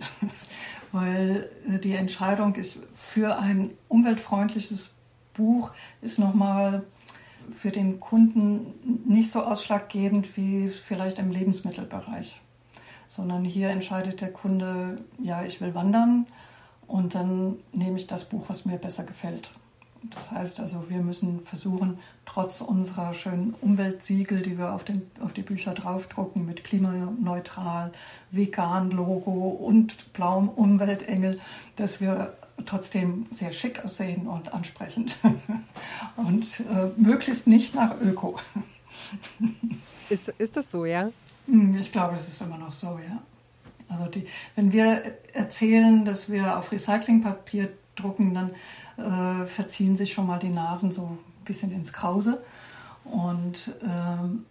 weil 0.92 1.50
äh, 1.68 1.78
die 1.78 1.94
Entscheidung 1.94 2.54
ist 2.54 2.80
für 2.94 3.38
ein 3.38 3.70
umweltfreundliches 3.88 4.94
Buch 5.34 5.72
ist 6.02 6.18
nochmal 6.18 6.84
für 7.50 7.70
den 7.70 7.98
Kunden 7.98 8.74
nicht 9.06 9.30
so 9.30 9.42
ausschlaggebend 9.42 10.36
wie 10.36 10.68
vielleicht 10.68 11.18
im 11.18 11.30
Lebensmittelbereich, 11.30 12.40
sondern 13.08 13.44
hier 13.44 13.70
entscheidet 13.70 14.20
der 14.20 14.32
Kunde, 14.32 15.02
ja, 15.18 15.42
ich 15.42 15.60
will 15.60 15.74
wandern 15.74 16.26
und 16.86 17.14
dann 17.14 17.56
nehme 17.72 17.96
ich 17.96 18.06
das 18.06 18.28
Buch, 18.28 18.44
was 18.48 18.64
mir 18.64 18.76
besser 18.76 19.04
gefällt. 19.04 19.50
Das 20.10 20.30
heißt 20.30 20.60
also, 20.60 20.88
wir 20.88 20.98
müssen 20.98 21.40
versuchen, 21.42 21.98
trotz 22.26 22.60
unserer 22.60 23.14
schönen 23.14 23.54
Umweltsiegel, 23.60 24.42
die 24.42 24.58
wir 24.58 24.72
auf, 24.72 24.84
den, 24.84 25.02
auf 25.20 25.32
die 25.32 25.42
Bücher 25.42 25.74
draufdrucken, 25.74 26.44
mit 26.44 26.64
klimaneutral, 26.64 27.92
vegan 28.30 28.90
Logo 28.90 29.48
und 29.48 30.12
blauem 30.12 30.48
Umweltengel, 30.48 31.40
dass 31.76 32.00
wir 32.00 32.36
trotzdem 32.66 33.26
sehr 33.30 33.52
schick 33.52 33.84
aussehen 33.84 34.26
und 34.26 34.52
ansprechend. 34.52 35.16
und 36.16 36.60
äh, 36.60 36.88
möglichst 36.96 37.46
nicht 37.46 37.74
nach 37.74 38.00
Öko. 38.00 38.38
ist, 40.08 40.28
ist 40.38 40.56
das 40.56 40.70
so, 40.70 40.84
ja? 40.84 41.10
Hm, 41.46 41.76
ich 41.78 41.92
glaube, 41.92 42.16
das 42.16 42.28
ist 42.28 42.40
immer 42.40 42.58
noch 42.58 42.72
so, 42.72 42.98
ja. 42.98 43.22
Also 43.88 44.06
die, 44.06 44.26
wenn 44.54 44.72
wir 44.72 45.02
erzählen, 45.34 46.04
dass 46.04 46.30
wir 46.30 46.58
auf 46.58 46.72
Recyclingpapier 46.72 47.68
drucken, 47.96 48.34
dann 48.34 48.52
äh, 48.96 49.46
verziehen 49.46 49.96
sich 49.96 50.12
schon 50.12 50.26
mal 50.26 50.38
die 50.38 50.48
Nasen 50.48 50.92
so 50.92 51.02
ein 51.06 51.18
bisschen 51.44 51.72
ins 51.72 51.92
Krause. 51.92 52.42
Und 53.04 53.74
ähm, 53.82 54.46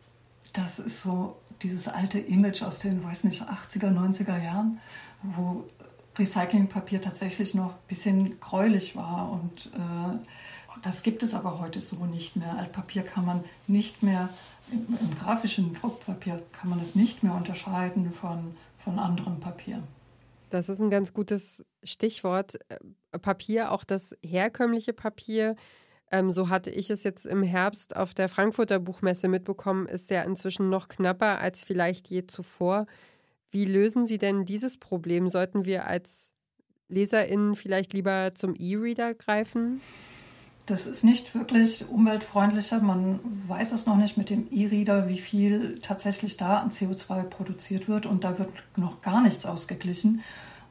das 0.53 0.79
ist 0.79 1.01
so 1.01 1.37
dieses 1.61 1.87
alte 1.87 2.19
Image 2.19 2.63
aus 2.63 2.79
den, 2.79 3.03
weiß 3.03 3.23
nicht, 3.23 3.43
80er, 3.43 3.91
90er 3.91 4.41
Jahren, 4.41 4.79
wo 5.21 5.65
Recyclingpapier 6.17 7.01
tatsächlich 7.01 7.53
noch 7.53 7.71
ein 7.71 7.87
bisschen 7.87 8.39
gräulich 8.39 8.95
war. 8.95 9.31
Und 9.31 9.67
äh, 9.67 10.79
das 10.81 11.03
gibt 11.03 11.23
es 11.23 11.33
aber 11.33 11.59
heute 11.59 11.79
so 11.79 12.05
nicht 12.05 12.35
mehr. 12.35 12.57
Altpapier 12.57 13.03
kann 13.03 13.25
man 13.25 13.43
nicht 13.67 14.03
mehr, 14.03 14.29
im, 14.71 14.97
im 14.99 15.15
grafischen 15.17 15.73
Druckpapier 15.73 16.41
kann 16.51 16.69
man 16.69 16.79
es 16.79 16.95
nicht 16.95 17.23
mehr 17.23 17.33
unterscheiden 17.33 18.11
von, 18.13 18.53
von 18.83 18.99
anderem 18.99 19.39
Papier. 19.39 19.81
Das 20.51 20.67
ist 20.67 20.79
ein 20.79 20.89
ganz 20.89 21.13
gutes 21.13 21.65
Stichwort. 21.81 22.59
Äh, 22.69 23.19
Papier, 23.19 23.71
auch 23.71 23.83
das 23.83 24.15
herkömmliche 24.23 24.93
Papier. 24.93 25.55
Ähm, 26.11 26.29
so 26.31 26.49
hatte 26.49 26.69
ich 26.69 26.89
es 26.89 27.03
jetzt 27.03 27.25
im 27.25 27.41
Herbst 27.41 27.95
auf 27.95 28.13
der 28.13 28.27
Frankfurter 28.27 28.79
Buchmesse 28.79 29.29
mitbekommen, 29.29 29.87
ist 29.87 30.09
ja 30.09 30.21
inzwischen 30.23 30.69
noch 30.69 30.89
knapper 30.89 31.39
als 31.39 31.63
vielleicht 31.63 32.09
je 32.09 32.27
zuvor. 32.27 32.85
Wie 33.49 33.65
lösen 33.65 34.05
Sie 34.05 34.17
denn 34.17 34.45
dieses 34.45 34.77
Problem? 34.77 35.29
Sollten 35.29 35.65
wir 35.65 35.87
als 35.87 36.33
LeserInnen 36.89 37.55
vielleicht 37.55 37.93
lieber 37.93 38.31
zum 38.35 38.53
E-Reader 38.57 39.13
greifen? 39.13 39.81
Das 40.71 40.85
ist 40.85 41.03
nicht 41.03 41.35
wirklich 41.35 41.89
umweltfreundlicher. 41.89 42.79
Man 42.79 43.19
weiß 43.49 43.73
es 43.73 43.87
noch 43.87 43.97
nicht 43.97 44.15
mit 44.15 44.29
dem 44.29 44.47
E-Reader, 44.49 45.09
wie 45.09 45.19
viel 45.19 45.79
tatsächlich 45.81 46.37
da 46.37 46.59
an 46.59 46.71
CO2 46.71 47.23
produziert 47.23 47.89
wird. 47.89 48.05
Und 48.05 48.23
da 48.23 48.39
wird 48.39 48.47
noch 48.77 49.01
gar 49.01 49.21
nichts 49.21 49.45
ausgeglichen. 49.45 50.21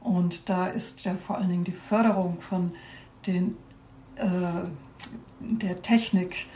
Und 0.01 0.49
da 0.49 0.69
ist 0.69 1.05
ja 1.05 1.15
vor 1.17 1.37
allen 1.37 1.51
Dingen 1.51 1.65
die 1.65 1.73
Förderung 1.73 2.41
von 2.41 2.73
den, 3.27 3.59
äh, 4.17 4.25
der 5.41 5.83
Technik, 5.83 6.47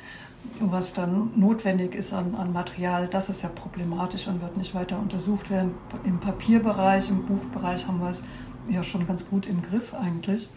was 0.58 0.94
dann 0.94 1.38
notwendig 1.38 1.94
ist 1.94 2.14
an, 2.14 2.34
an 2.36 2.50
Material, 2.50 3.08
das 3.08 3.28
ist 3.28 3.42
ja 3.42 3.50
problematisch 3.50 4.26
und 4.26 4.40
wird 4.40 4.56
nicht 4.56 4.74
weiter 4.74 4.98
untersucht 4.98 5.50
werden. 5.50 5.74
Im 6.04 6.18
Papierbereich, 6.18 7.10
im 7.10 7.26
Buchbereich 7.26 7.86
haben 7.86 8.00
wir 8.00 8.08
es 8.08 8.22
ja 8.70 8.82
schon 8.82 9.06
ganz 9.06 9.28
gut 9.28 9.46
im 9.46 9.60
Griff 9.60 9.92
eigentlich 9.92 10.48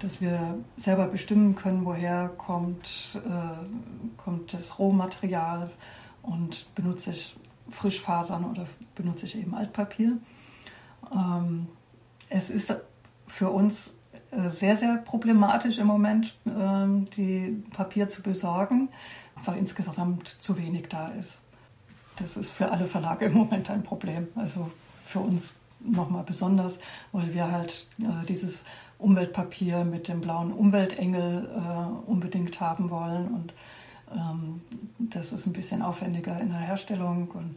dass 0.00 0.20
wir 0.20 0.58
selber 0.76 1.06
bestimmen 1.06 1.54
können, 1.54 1.84
woher 1.84 2.28
kommt, 2.28 3.20
äh, 3.24 4.16
kommt 4.16 4.52
das 4.52 4.78
Rohmaterial 4.78 5.70
und 6.22 6.74
benutze 6.74 7.10
ich 7.10 7.36
Frischfasern 7.70 8.44
oder 8.44 8.66
benutze 8.94 9.26
ich 9.26 9.38
eben 9.38 9.54
Altpapier. 9.54 10.18
Ähm, 11.14 11.68
es 12.28 12.50
ist 12.50 12.74
für 13.26 13.50
uns 13.50 13.96
äh, 14.30 14.48
sehr, 14.48 14.76
sehr 14.76 14.96
problematisch 14.96 15.78
im 15.78 15.86
Moment, 15.86 16.36
äh, 16.46 17.06
die 17.16 17.62
Papier 17.72 18.08
zu 18.08 18.22
besorgen, 18.22 18.88
weil 19.44 19.58
insgesamt 19.58 20.28
zu 20.28 20.58
wenig 20.58 20.88
da 20.88 21.08
ist. 21.08 21.40
Das 22.16 22.36
ist 22.36 22.50
für 22.50 22.70
alle 22.70 22.86
Verlage 22.86 23.26
im 23.26 23.34
Moment 23.34 23.70
ein 23.70 23.82
Problem. 23.82 24.28
Also 24.34 24.70
für 25.04 25.20
uns 25.20 25.54
nochmal 25.80 26.24
besonders, 26.24 26.78
weil 27.12 27.32
wir 27.34 27.50
halt 27.50 27.86
äh, 28.00 28.26
dieses 28.26 28.64
Umweltpapier 29.00 29.84
mit 29.84 30.08
dem 30.08 30.20
blauen 30.20 30.52
Umweltengel 30.52 31.48
äh, 31.48 32.10
unbedingt 32.10 32.60
haben 32.60 32.90
wollen. 32.90 33.28
Und 33.28 33.54
ähm, 34.12 34.60
das 34.98 35.32
ist 35.32 35.46
ein 35.46 35.52
bisschen 35.52 35.82
aufwendiger 35.82 36.40
in 36.40 36.50
der 36.50 36.58
Herstellung. 36.58 37.28
Und 37.28 37.54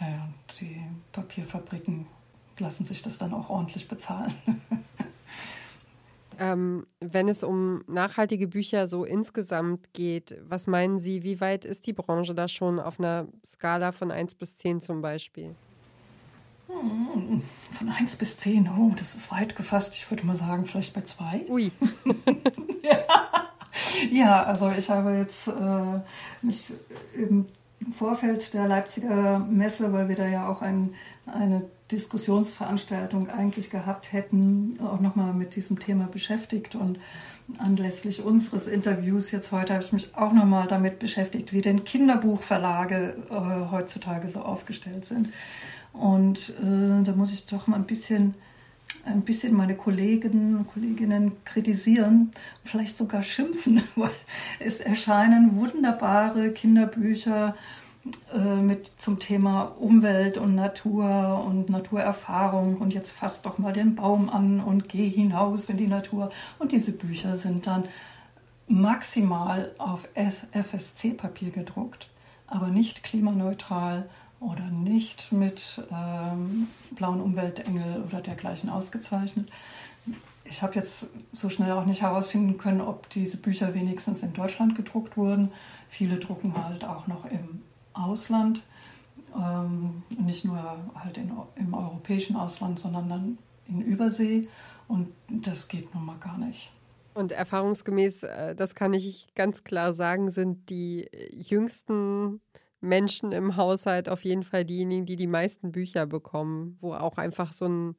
äh, 0.00 0.18
die 0.60 0.80
Papierfabriken 1.12 2.06
lassen 2.58 2.84
sich 2.84 3.02
das 3.02 3.18
dann 3.18 3.34
auch 3.34 3.50
ordentlich 3.50 3.88
bezahlen. 3.88 4.34
ähm, 6.38 6.86
wenn 7.00 7.28
es 7.28 7.42
um 7.42 7.82
nachhaltige 7.86 8.48
Bücher 8.48 8.86
so 8.86 9.04
insgesamt 9.04 9.92
geht, 9.92 10.40
was 10.48 10.66
meinen 10.66 10.98
Sie, 10.98 11.22
wie 11.22 11.40
weit 11.40 11.64
ist 11.64 11.86
die 11.86 11.92
Branche 11.92 12.34
da 12.34 12.48
schon 12.48 12.78
auf 12.78 12.98
einer 12.98 13.26
Skala 13.44 13.92
von 13.92 14.10
1 14.10 14.34
bis 14.36 14.56
10 14.56 14.80
zum 14.80 15.02
Beispiel? 15.02 15.54
Von 16.66 17.88
1 17.88 18.16
bis 18.16 18.36
10, 18.38 18.68
oh, 18.78 18.92
das 18.96 19.14
ist 19.14 19.30
weit 19.30 19.56
gefasst. 19.56 19.94
Ich 19.96 20.10
würde 20.10 20.24
mal 20.24 20.36
sagen, 20.36 20.66
vielleicht 20.66 20.94
bei 20.94 21.02
2. 21.02 21.46
Ui. 21.48 21.70
ja. 22.82 22.98
ja, 24.10 24.42
also 24.44 24.70
ich 24.70 24.88
habe 24.88 25.16
jetzt 25.16 25.48
äh, 25.48 26.00
mich 26.42 26.72
im 27.14 27.46
Vorfeld 27.92 28.54
der 28.54 28.66
Leipziger 28.66 29.40
Messe, 29.40 29.92
weil 29.92 30.08
wir 30.08 30.16
da 30.16 30.26
ja 30.26 30.48
auch 30.48 30.62
ein, 30.62 30.94
eine 31.26 31.64
Diskussionsveranstaltung 31.90 33.28
eigentlich 33.28 33.70
gehabt 33.70 34.12
hätten, 34.12 34.78
auch 34.80 35.00
nochmal 35.00 35.34
mit 35.34 35.54
diesem 35.54 35.78
Thema 35.78 36.06
beschäftigt. 36.06 36.74
Und 36.74 36.98
anlässlich 37.58 38.22
unseres 38.22 38.66
Interviews 38.66 39.30
jetzt 39.30 39.52
heute 39.52 39.74
habe 39.74 39.84
ich 39.84 39.92
mich 39.92 40.16
auch 40.16 40.32
nochmal 40.32 40.66
damit 40.66 40.98
beschäftigt, 40.98 41.52
wie 41.52 41.60
denn 41.60 41.84
Kinderbuchverlage 41.84 43.16
äh, 43.30 43.70
heutzutage 43.70 44.28
so 44.28 44.40
aufgestellt 44.40 45.04
sind. 45.04 45.28
Und 45.94 46.50
äh, 46.60 47.02
da 47.02 47.12
muss 47.12 47.32
ich 47.32 47.46
doch 47.46 47.66
mal 47.66 47.76
ein 47.76 47.86
bisschen 47.86 48.34
ein 49.04 49.22
bisschen 49.22 49.54
meine 49.54 49.74
Kollegen 49.74 50.56
und 50.56 50.72
Kolleginnen 50.72 51.32
kritisieren, 51.44 52.32
vielleicht 52.64 52.96
sogar 52.96 53.22
schimpfen, 53.22 53.82
weil 53.96 54.10
es 54.60 54.80
erscheinen 54.80 55.56
wunderbare 55.56 56.50
Kinderbücher 56.50 57.54
äh, 58.34 58.56
mit 58.56 58.86
zum 58.86 59.18
Thema 59.18 59.62
Umwelt 59.78 60.36
und 60.38 60.54
Natur 60.54 61.44
und 61.46 61.70
Naturerfahrung 61.70 62.76
und 62.76 62.92
jetzt 62.92 63.12
fass 63.12 63.42
doch 63.42 63.58
mal 63.58 63.72
den 63.72 63.94
Baum 63.94 64.30
an 64.30 64.60
und 64.60 64.88
geh 64.88 65.08
hinaus 65.08 65.68
in 65.68 65.76
die 65.76 65.86
Natur. 65.86 66.30
Und 66.58 66.72
diese 66.72 66.92
Bücher 66.92 67.36
sind 67.36 67.66
dann 67.66 67.84
maximal 68.66 69.72
auf 69.78 70.08
FSC-Papier 70.14 71.50
gedruckt, 71.50 72.08
aber 72.46 72.68
nicht 72.68 73.02
klimaneutral 73.02 74.08
oder 74.44 74.64
nicht 74.64 75.32
mit 75.32 75.82
ähm, 75.90 76.68
blauen 76.90 77.20
Umweltengel 77.20 78.02
oder 78.06 78.20
dergleichen 78.20 78.68
ausgezeichnet. 78.68 79.48
Ich 80.44 80.62
habe 80.62 80.74
jetzt 80.74 81.08
so 81.32 81.48
schnell 81.48 81.72
auch 81.72 81.86
nicht 81.86 82.02
herausfinden 82.02 82.58
können, 82.58 82.82
ob 82.82 83.08
diese 83.08 83.38
Bücher 83.38 83.72
wenigstens 83.72 84.22
in 84.22 84.34
Deutschland 84.34 84.74
gedruckt 84.74 85.16
wurden. 85.16 85.50
Viele 85.88 86.18
drucken 86.18 86.54
halt 86.62 86.84
auch 86.84 87.06
noch 87.06 87.24
im 87.24 87.62
Ausland, 87.94 88.62
ähm, 89.34 90.02
nicht 90.10 90.44
nur 90.44 90.58
halt 90.94 91.16
in, 91.16 91.32
im 91.56 91.72
europäischen 91.72 92.36
Ausland, 92.36 92.78
sondern 92.78 93.08
dann 93.08 93.38
in 93.66 93.80
Übersee. 93.80 94.48
Und 94.86 95.08
das 95.30 95.68
geht 95.68 95.94
nun 95.94 96.04
mal 96.04 96.18
gar 96.18 96.36
nicht. 96.36 96.70
Und 97.14 97.32
erfahrungsgemäß, 97.32 98.24
äh, 98.24 98.54
das 98.54 98.74
kann 98.74 98.92
ich 98.92 99.28
ganz 99.34 99.64
klar 99.64 99.94
sagen, 99.94 100.30
sind 100.30 100.68
die 100.68 101.08
jüngsten 101.32 102.42
Menschen 102.84 103.32
im 103.32 103.56
Haushalt 103.56 104.08
auf 104.08 104.24
jeden 104.24 104.44
Fall 104.44 104.64
diejenigen, 104.64 105.06
die 105.06 105.16
die 105.16 105.26
meisten 105.26 105.72
Bücher 105.72 106.06
bekommen, 106.06 106.76
wo 106.80 106.94
auch 106.94 107.18
einfach 107.18 107.52
so 107.52 107.66
ein 107.66 107.96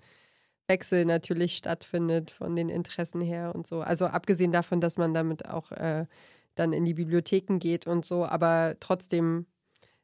Wechsel 0.67 1.05
natürlich 1.05 1.57
stattfindet 1.57 2.31
von 2.31 2.55
den 2.55 2.69
Interessen 2.69 3.21
her 3.21 3.53
und 3.53 3.67
so. 3.67 3.81
Also 3.81 4.05
abgesehen 4.07 4.51
davon, 4.51 4.81
dass 4.81 4.97
man 4.97 5.13
damit 5.13 5.47
auch 5.47 5.71
äh, 5.71 6.05
dann 6.55 6.73
in 6.73 6.85
die 6.85 6.93
Bibliotheken 6.93 7.59
geht 7.59 7.85
und 7.85 8.05
so, 8.05 8.25
aber 8.25 8.75
trotzdem 8.79 9.45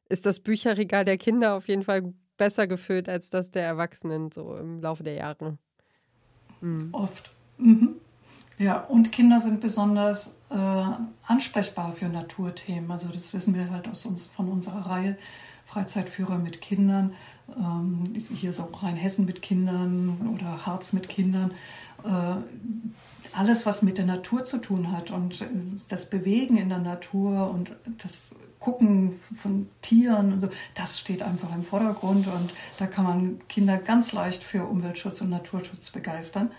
ist 0.10 0.26
das 0.26 0.40
Bücherregal 0.40 1.06
der 1.06 1.18
Kinder 1.18 1.56
auf 1.56 1.68
jeden 1.68 1.84
Fall 1.84 2.14
besser 2.38 2.68
gefüllt 2.68 3.08
als 3.08 3.30
das 3.30 3.52
der 3.52 3.64
Erwachsenen 3.64 4.32
so 4.32 4.56
im 4.58 4.82
Laufe 4.82 5.04
der 5.04 5.14
Jahre. 5.14 5.58
Mhm. 6.60 6.90
Oft. 6.92 7.32
Mhm. 7.58 7.96
Ja, 8.62 8.78
und 8.78 9.12
Kinder 9.12 9.40
sind 9.40 9.60
besonders 9.60 10.36
äh, 10.52 10.56
ansprechbar 11.26 11.94
für 11.96 12.06
Naturthemen. 12.10 12.92
Also 12.92 13.08
das 13.08 13.34
wissen 13.34 13.56
wir 13.56 13.72
halt 13.72 13.88
aus 13.88 14.06
uns, 14.06 14.28
von 14.28 14.50
unserer 14.50 14.86
Reihe 14.86 15.18
Freizeitführer 15.66 16.38
mit 16.38 16.62
Kindern. 16.62 17.16
Ähm, 17.58 18.14
hier 18.32 18.54
so 18.54 18.66
Rheinhessen 18.66 19.26
mit 19.26 19.42
Kindern 19.42 20.36
oder 20.36 20.68
Harz 20.68 20.94
mit 20.94 21.10
Kindern. 21.10 21.54
Äh, 22.04 22.36
alles, 23.36 23.66
was 23.66 23.82
mit 23.82 23.98
der 23.98 24.06
Natur 24.06 24.46
zu 24.46 24.60
tun 24.60 24.92
hat 24.92 25.10
und 25.10 25.42
äh, 25.42 25.48
das 25.90 26.08
Bewegen 26.12 26.58
in 26.58 26.70
der 26.70 26.78
Natur 26.78 27.50
und 27.50 27.72
das 27.98 28.36
Gucken 28.60 29.20
von 29.42 29.70
Tieren 29.82 30.34
und 30.34 30.42
so, 30.42 30.50
das 30.76 31.00
steht 31.00 31.24
einfach 31.24 31.52
im 31.56 31.64
Vordergrund 31.64 32.28
und 32.28 32.52
da 32.78 32.86
kann 32.86 33.06
man 33.06 33.42
Kinder 33.50 33.80
ganz 33.80 34.12
leicht 34.12 34.44
für 34.44 34.66
Umweltschutz 34.66 35.22
und 35.22 35.32
Naturschutz 35.32 35.90
begeistern. 35.90 36.52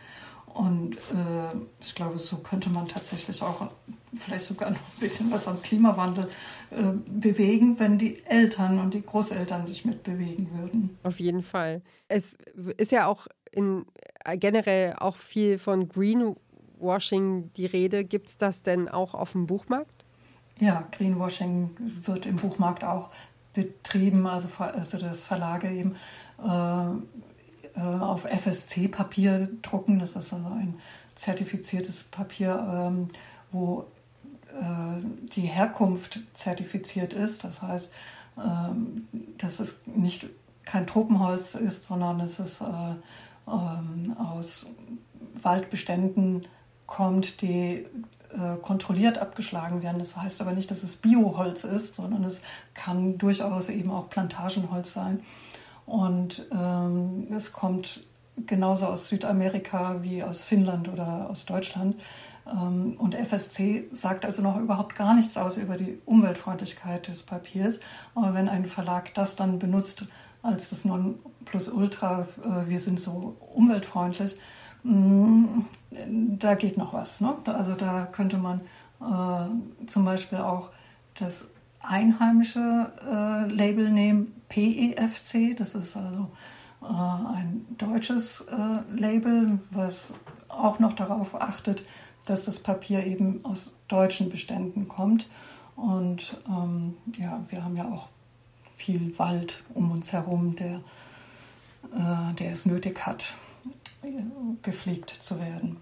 Und 0.55 0.97
äh, 0.97 1.57
ich 1.81 1.95
glaube, 1.95 2.19
so 2.19 2.39
könnte 2.39 2.69
man 2.69 2.87
tatsächlich 2.87 3.41
auch 3.43 3.71
vielleicht 4.15 4.45
sogar 4.45 4.71
noch 4.71 4.79
ein 4.79 5.01
bisschen 5.01 5.31
was 5.31 5.49
am 5.49 5.63
Klimawandel 5.63 6.29
äh, 6.71 6.83
bewegen, 7.07 7.79
wenn 7.79 7.99
die 7.99 8.23
Eltern 8.27 8.79
und 8.79 8.93
die 8.95 9.03
Großeltern 9.03 9.67
sich 9.67 9.85
mitbewegen 9.85 10.51
würden. 10.59 10.99
Auf 11.03 11.21
jeden 11.21 11.43
Fall. 11.43 11.83
Es 12.09 12.37
ist 12.77 12.93
ja 12.93 13.07
auch 13.07 13.27
in, 13.51 13.87
äh, 14.25 14.37
generell 14.37 14.95
auch 14.99 15.17
viel 15.17 15.59
von 15.59 15.89
Greenwashing 15.89 17.53
die 17.55 17.67
Rede. 17.67 18.05
Gibt 18.05 18.29
es 18.29 18.39
das 18.39 18.63
denn 18.63 18.89
auch 18.89 19.15
auf 19.15 19.33
dem 19.33 19.47
Buchmarkt? 19.47 20.05
Ja, 20.61 20.87
Greenwashing 20.93 21.71
wird 22.05 22.27
im 22.27 22.37
Buchmarkt 22.37 22.85
auch 22.85 23.11
betrieben, 23.55 24.27
also, 24.27 24.49
also 24.59 24.99
das 24.99 25.25
Verlage 25.25 25.71
eben 25.71 25.97
äh, 26.39 26.87
auf 27.81 28.25
FSC-Papier 28.25 29.49
drucken. 29.63 29.99
Das 29.99 30.11
ist 30.11 30.33
also 30.33 30.37
ein 30.37 30.75
zertifiziertes 31.15 32.03
Papier, 32.05 32.91
ähm, 32.91 33.09
wo 33.51 33.87
äh, 34.49 35.05
die 35.35 35.43
Herkunft 35.43 36.21
zertifiziert 36.35 37.13
ist. 37.13 37.45
Das 37.45 37.63
heißt, 37.63 37.93
ähm, 38.39 39.09
dass 39.39 39.61
es 39.61 39.79
nicht 39.87 40.27
kein 40.65 40.87
Tropenholz 40.87 41.55
ist, 41.55 41.85
sondern 41.85 42.21
es 42.21 42.39
ist 42.39 42.61
äh, 42.61 42.67
ähm, 43.49 44.17
aus 44.19 44.67
Waldbeständen 45.43 46.47
kommt, 46.87 47.43
die 47.43 47.87
kontrolliert 48.63 49.19
abgeschlagen 49.19 49.83
werden. 49.83 49.99
Das 49.99 50.17
heißt 50.17 50.41
aber 50.41 50.53
nicht, 50.53 50.71
dass 50.71 50.83
es 50.83 50.97
Bioholz 50.97 51.65
ist, 51.65 51.97
sondern 51.97 52.25
es 52.25 52.41
kann 52.73 53.19
durchaus 53.19 53.69
eben 53.69 53.91
auch 53.91 54.09
Plantagenholz 54.09 54.95
sein. 54.95 55.21
Und 55.87 56.47
ähm, 56.53 57.27
es 57.35 57.53
kommt 57.53 58.05
genauso 58.47 58.87
aus 58.87 59.09
Südamerika 59.09 59.97
wie 60.03 60.23
aus 60.23 60.43
Finnland 60.43 60.89
oder 60.89 61.29
aus 61.31 61.45
Deutschland. 61.45 61.97
Ähm, 62.47 62.97
und 62.99 63.15
FSC 63.15 63.89
sagt 63.93 64.25
also 64.25 64.43
noch 64.43 64.59
überhaupt 64.59 64.95
gar 64.95 65.15
nichts 65.15 65.37
aus 65.37 65.57
über 65.57 65.77
die 65.77 65.99
Umweltfreundlichkeit 66.07 67.09
des 67.09 67.23
Papiers. 67.23 67.79
Aber 68.15 68.35
wenn 68.35 68.49
ein 68.49 68.67
Verlag 68.67 69.15
das 69.15 69.37
dann 69.37 69.59
benutzt 69.59 70.07
als 70.43 70.71
das 70.71 70.85
Nonplusultra, 70.85 72.27
äh, 72.45 72.69
wir 72.69 72.81
sind 72.81 72.99
so 72.99 73.37
umweltfreundlich, 73.55 74.39
mm, 74.83 75.47
da 76.39 76.55
geht 76.55 76.77
noch 76.79 76.93
was. 76.93 77.21
Ne? 77.21 77.37
Also 77.45 77.75
da 77.75 78.07
könnte 78.07 78.39
man 78.39 78.61
äh, 79.01 79.87
zum 79.87 80.05
Beispiel 80.05 80.39
auch 80.39 80.71
das 81.15 81.47
einheimische 81.83 82.93
äh, 83.05 83.51
Label 83.51 83.91
nehmen, 83.91 84.41
PEFC. 84.49 85.57
Das 85.57 85.75
ist 85.75 85.97
also 85.97 86.31
äh, 86.83 86.87
ein 86.87 87.67
deutsches 87.79 88.43
äh, 88.43 88.99
Label, 88.99 89.59
was 89.71 90.15
auch 90.49 90.79
noch 90.79 90.93
darauf 90.93 91.41
achtet, 91.41 91.85
dass 92.27 92.45
das 92.45 92.61
Papier 92.61 93.05
eben 93.05 93.45
aus 93.45 93.75
deutschen 93.89 94.31
Beständen 94.31 94.89
kommt. 94.89 95.29
Und 95.77 96.37
ähm, 96.49 96.95
ja, 97.19 97.45
wir 97.49 97.65
haben 97.65 97.77
ja 97.77 97.87
auch 97.87 98.09
viel 98.77 99.17
Wald 99.19 99.63
um 99.75 99.91
uns 99.91 100.13
herum, 100.13 100.57
der, 100.57 100.81
äh, 101.95 102.35
der 102.35 102.53
es 102.53 102.67
nötig 102.67 103.07
hat, 103.07 103.35
äh, 104.03 104.09
gepflegt 104.63 105.11
zu 105.11 105.39
werden. 105.39 105.79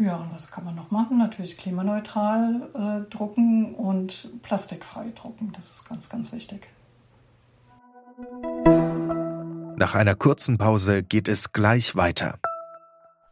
Ja, 0.00 0.16
und 0.16 0.32
was 0.32 0.50
kann 0.50 0.64
man 0.64 0.74
noch 0.74 0.90
machen? 0.90 1.18
Natürlich 1.18 1.58
klimaneutral 1.58 2.70
äh, 2.72 3.10
drucken 3.10 3.74
und 3.74 4.30
plastikfrei 4.40 5.12
drucken. 5.14 5.52
Das 5.54 5.70
ist 5.72 5.86
ganz, 5.86 6.08
ganz 6.08 6.32
wichtig. 6.32 6.68
Nach 9.76 9.94
einer 9.94 10.14
kurzen 10.14 10.56
Pause 10.56 11.02
geht 11.02 11.28
es 11.28 11.52
gleich 11.52 11.96
weiter. 11.96 12.38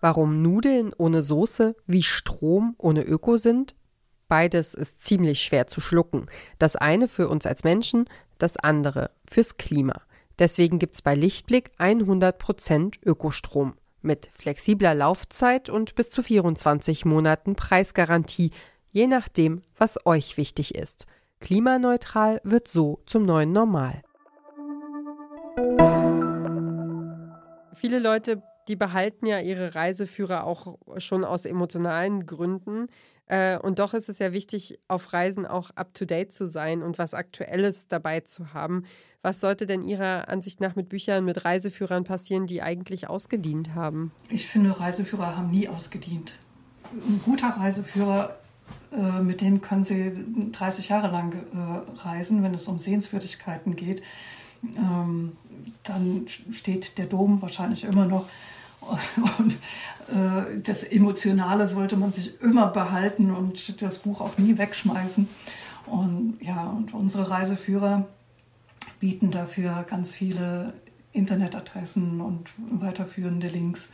Warum 0.02 0.42
Nudeln 0.42 0.92
ohne 0.96 1.22
Soße 1.22 1.74
wie 1.87 2.02
Strom 2.02 2.74
ohne 2.76 3.02
Öko 3.02 3.38
sind? 3.38 3.74
Beides 4.28 4.74
ist 4.74 5.02
ziemlich 5.02 5.42
schwer 5.42 5.68
zu 5.68 5.81
schlucken. 5.81 6.26
Das 6.59 6.76
eine 6.76 7.09
für 7.09 7.31
uns 7.31 7.46
als 7.46 7.64
Menschen, 7.64 8.11
das 8.37 8.59
andere 8.59 9.11
fürs 9.26 9.57
Klima. 9.57 10.02
Deswegen 10.38 10.78
gibt 10.78 10.96
es 10.96 11.02
bei 11.02 11.14
Lichtblick 11.14 11.70
100% 11.78 12.96
Ökostrom 13.07 13.74
mit 14.02 14.30
flexibler 14.32 14.94
Laufzeit 14.94 15.70
und 15.70 15.94
bis 15.94 16.11
zu 16.11 16.22
24 16.22 17.04
Monaten 17.04 17.56
Preisgarantie, 17.56 18.52
je 18.90 19.06
nachdem, 19.06 19.62
was 19.76 20.04
euch 20.06 20.37
wichtig 20.37 20.74
ist. 20.74 21.06
Klimaneutral 21.40 22.40
wird 22.44 22.68
so 22.68 23.00
zum 23.06 23.24
neuen 23.24 23.52
Normal. 23.52 24.02
Viele 27.74 27.98
Leute, 28.00 28.42
die 28.68 28.76
behalten 28.76 29.26
ja 29.26 29.40
ihre 29.40 29.74
Reiseführer 29.74 30.44
auch 30.44 30.78
schon 30.98 31.24
aus 31.24 31.44
emotionalen 31.46 32.26
Gründen. 32.26 32.88
Äh, 33.26 33.59
und 33.59 33.78
doch 33.78 33.94
ist 33.94 34.09
es 34.09 34.18
ja 34.18 34.33
wichtig, 34.33 34.78
auf 34.88 35.12
Reisen 35.12 35.46
auch 35.46 35.70
up-to-date 35.70 36.33
zu 36.33 36.46
sein 36.46 36.83
und 36.83 36.98
was 36.98 37.14
Aktuelles 37.14 37.88
dabei 37.88 38.20
zu 38.20 38.54
haben. 38.54 38.85
Was 39.22 39.40
sollte 39.40 39.66
denn 39.66 39.83
Ihrer 39.85 40.28
Ansicht 40.28 40.61
nach 40.61 40.76
mit 40.76 40.88
Büchern, 40.88 41.24
mit 41.24 41.44
Reiseführern 41.44 42.04
passieren, 42.04 42.46
die 42.46 42.62
eigentlich 42.62 43.09
ausgedient 43.09 43.74
haben? 43.74 44.12
Ich 44.31 44.46
finde, 44.46 44.78
Reiseführer 44.78 45.37
haben 45.37 45.50
nie 45.50 45.68
ausgedient. 45.68 46.35
Ein 46.92 47.20
guter 47.24 47.48
Reiseführer, 47.48 48.38
äh, 48.92 49.20
mit 49.20 49.40
dem 49.40 49.61
können 49.61 49.85
Sie 49.85 50.12
30 50.52 50.88
Jahre 50.88 51.09
lang 51.09 51.35
äh, 51.35 52.00
reisen, 52.00 52.42
wenn 52.42 52.54
es 52.54 52.66
um 52.68 52.78
Sehenswürdigkeiten 52.78 53.76
geht. 53.76 54.02
Ähm, 54.62 55.37
dann 55.83 56.26
steht 56.52 56.96
der 56.96 57.07
Dom 57.07 57.42
wahrscheinlich 57.42 57.85
immer 57.85 58.07
noch 58.07 58.28
und 59.38 59.52
äh, 60.08 60.60
das 60.62 60.82
Emotionale 60.82 61.66
sollte 61.66 61.96
man 61.96 62.12
sich 62.12 62.40
immer 62.40 62.68
behalten 62.68 63.30
und 63.30 63.82
das 63.82 64.00
Buch 64.00 64.20
auch 64.20 64.38
nie 64.38 64.58
wegschmeißen. 64.58 65.28
Und 65.86 66.38
ja, 66.40 66.64
und 66.64 66.94
unsere 66.94 67.30
Reiseführer 67.30 68.06
bieten 69.00 69.30
dafür 69.30 69.84
ganz 69.88 70.14
viele 70.14 70.74
Internetadressen 71.12 72.20
und 72.20 72.50
weiterführende 72.56 73.48
Links, 73.48 73.90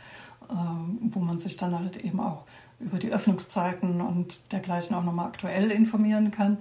ähm, 0.49 0.99
wo 1.01 1.19
man 1.19 1.39
sich 1.39 1.57
dann 1.57 1.77
halt 1.77 1.97
eben 1.97 2.19
auch 2.19 2.43
über 2.79 2.99
die 2.99 3.11
Öffnungszeiten 3.11 4.01
und 4.01 4.51
dergleichen 4.51 4.95
auch 4.95 5.03
nochmal 5.03 5.27
aktuell 5.27 5.71
informieren 5.71 6.31
kann. 6.31 6.57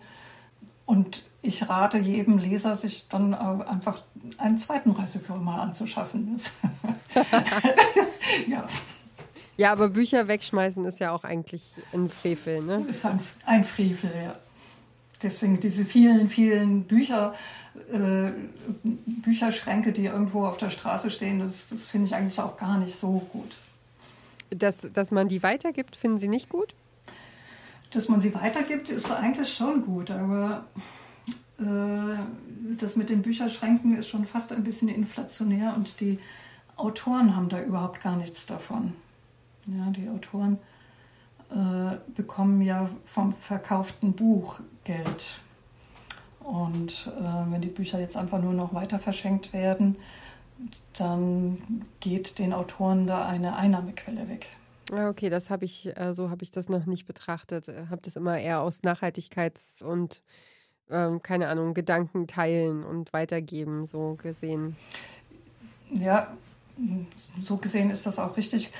Und 0.87 1.25
ich 1.43 1.69
rate 1.69 1.99
jedem 1.99 2.39
Leser, 2.39 2.77
sich 2.77 3.09
dann 3.09 3.35
einfach 3.35 4.03
einen 4.39 4.59
zweiten 4.59 4.91
Reiseführer 4.91 5.39
mal 5.39 5.61
anzuschaffen. 5.61 6.39
ja. 8.49 8.67
Ja, 9.57 9.73
aber 9.73 9.89
Bücher 9.89 10.27
wegschmeißen 10.27 10.85
ist 10.85 10.99
ja 11.01 11.13
auch 11.13 11.23
eigentlich 11.23 11.75
ein 11.93 12.09
Frevel, 12.11 12.63
ne? 12.63 12.85
Ist 12.89 13.07
ein, 13.07 13.21
ein 13.47 13.65
Frevel, 13.65 14.11
ja. 14.15 14.37
Deswegen 15.23 15.61
diese 15.61 15.85
vielen, 15.85 16.29
vielen 16.29 16.85
Bücher, 16.85 17.35
äh, 17.91 18.31
Bücherschränke, 18.83 19.93
die 19.93 20.07
irgendwo 20.07 20.45
auf 20.45 20.57
der 20.57 20.71
Straße 20.71 21.11
stehen, 21.11 21.39
das, 21.39 21.69
das 21.69 21.89
finde 21.89 22.09
ich 22.09 22.15
eigentlich 22.15 22.39
auch 22.41 22.57
gar 22.57 22.79
nicht 22.79 22.95
so 22.97 23.21
gut. 23.33 23.57
Dass, 24.51 24.89
dass 24.93 25.11
man 25.11 25.29
die 25.29 25.43
weitergibt, 25.43 25.97
finden 25.97 26.19
Sie 26.19 26.29
nicht 26.29 26.49
gut? 26.49 26.75
Dass 27.95 28.09
man 28.09 28.21
sie 28.21 28.35
weitergibt, 28.35 28.91
ist 28.91 29.11
eigentlich 29.11 29.55
schon 29.55 29.85
gut, 29.85 30.11
aber 30.11 30.65
äh, 31.61 32.17
das 32.77 32.97
mit 32.97 33.09
den 33.09 33.23
Bücherschränken 33.23 33.97
ist 33.97 34.09
schon 34.09 34.27
fast 34.27 34.53
ein 34.53 34.65
bisschen 34.65 34.89
inflationär 34.89 35.75
und 35.77 36.01
die 36.01 36.19
Autoren 36.77 37.37
haben 37.37 37.49
da 37.49 37.63
überhaupt 37.63 38.03
gar 38.03 38.17
nichts 38.17 38.47
davon. 38.47 38.95
Ja, 39.67 39.91
die 39.91 40.09
Autoren 40.09 40.59
äh, 41.51 41.97
bekommen 42.17 42.63
ja 42.63 42.91
vom 43.05 43.33
verkauften 43.33 44.13
Buch 44.13 44.61
Geld. 44.83 45.39
Und 46.41 47.11
äh, 47.19 47.53
wenn 47.53 47.63
die 47.63 47.69
Bücher 47.69 48.01
jetzt 48.01 48.17
einfach 48.17 48.43
nur 48.43 48.53
noch 48.53 48.75
weiter 48.75 48.99
verschenkt 48.99 49.53
werden, 49.53 49.97
dann 50.99 51.83
geht 52.01 52.39
den 52.39 52.53
Autoren 52.53 53.07
da 53.07 53.27
eine 53.27 53.57
Einnahmequelle 53.57 54.29
weg. 54.29 54.49
Okay, 54.93 55.31
das 55.31 55.51
habe 55.51 55.65
ich, 55.65 55.97
äh, 55.97 56.13
so 56.15 56.31
habe 56.31 56.43
ich 56.43 56.51
das 56.51 56.69
noch 56.69 56.87
nicht 56.87 57.07
betrachtet. 57.07 57.69
Habe 57.91 58.03
das 58.03 58.17
immer 58.17 58.39
eher 58.39 58.61
aus 58.61 58.83
Nachhaltigkeits- 58.83 59.83
und 59.83 60.23
ähm, 60.91 61.23
keine 61.23 61.49
Ahnung, 61.49 61.75
Gedanken 61.75 62.27
teilen 62.27 62.85
und 62.85 63.13
weitergeben, 63.13 63.87
so 63.87 64.17
gesehen. 64.21 64.77
Ja, 65.91 66.37
so 67.43 67.57
gesehen 67.57 67.91
ist 67.91 68.07
das 68.07 68.19
auch 68.19 68.37
richtig. 68.37 68.71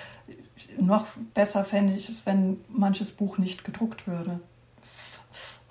Noch 0.79 1.07
besser 1.33 1.65
fände 1.65 1.95
ich 1.95 2.09
es, 2.09 2.27
wenn 2.27 2.61
manches 2.69 3.13
Buch 3.13 3.39
nicht 3.39 3.65
gedruckt 3.65 4.07
würde. 4.07 4.41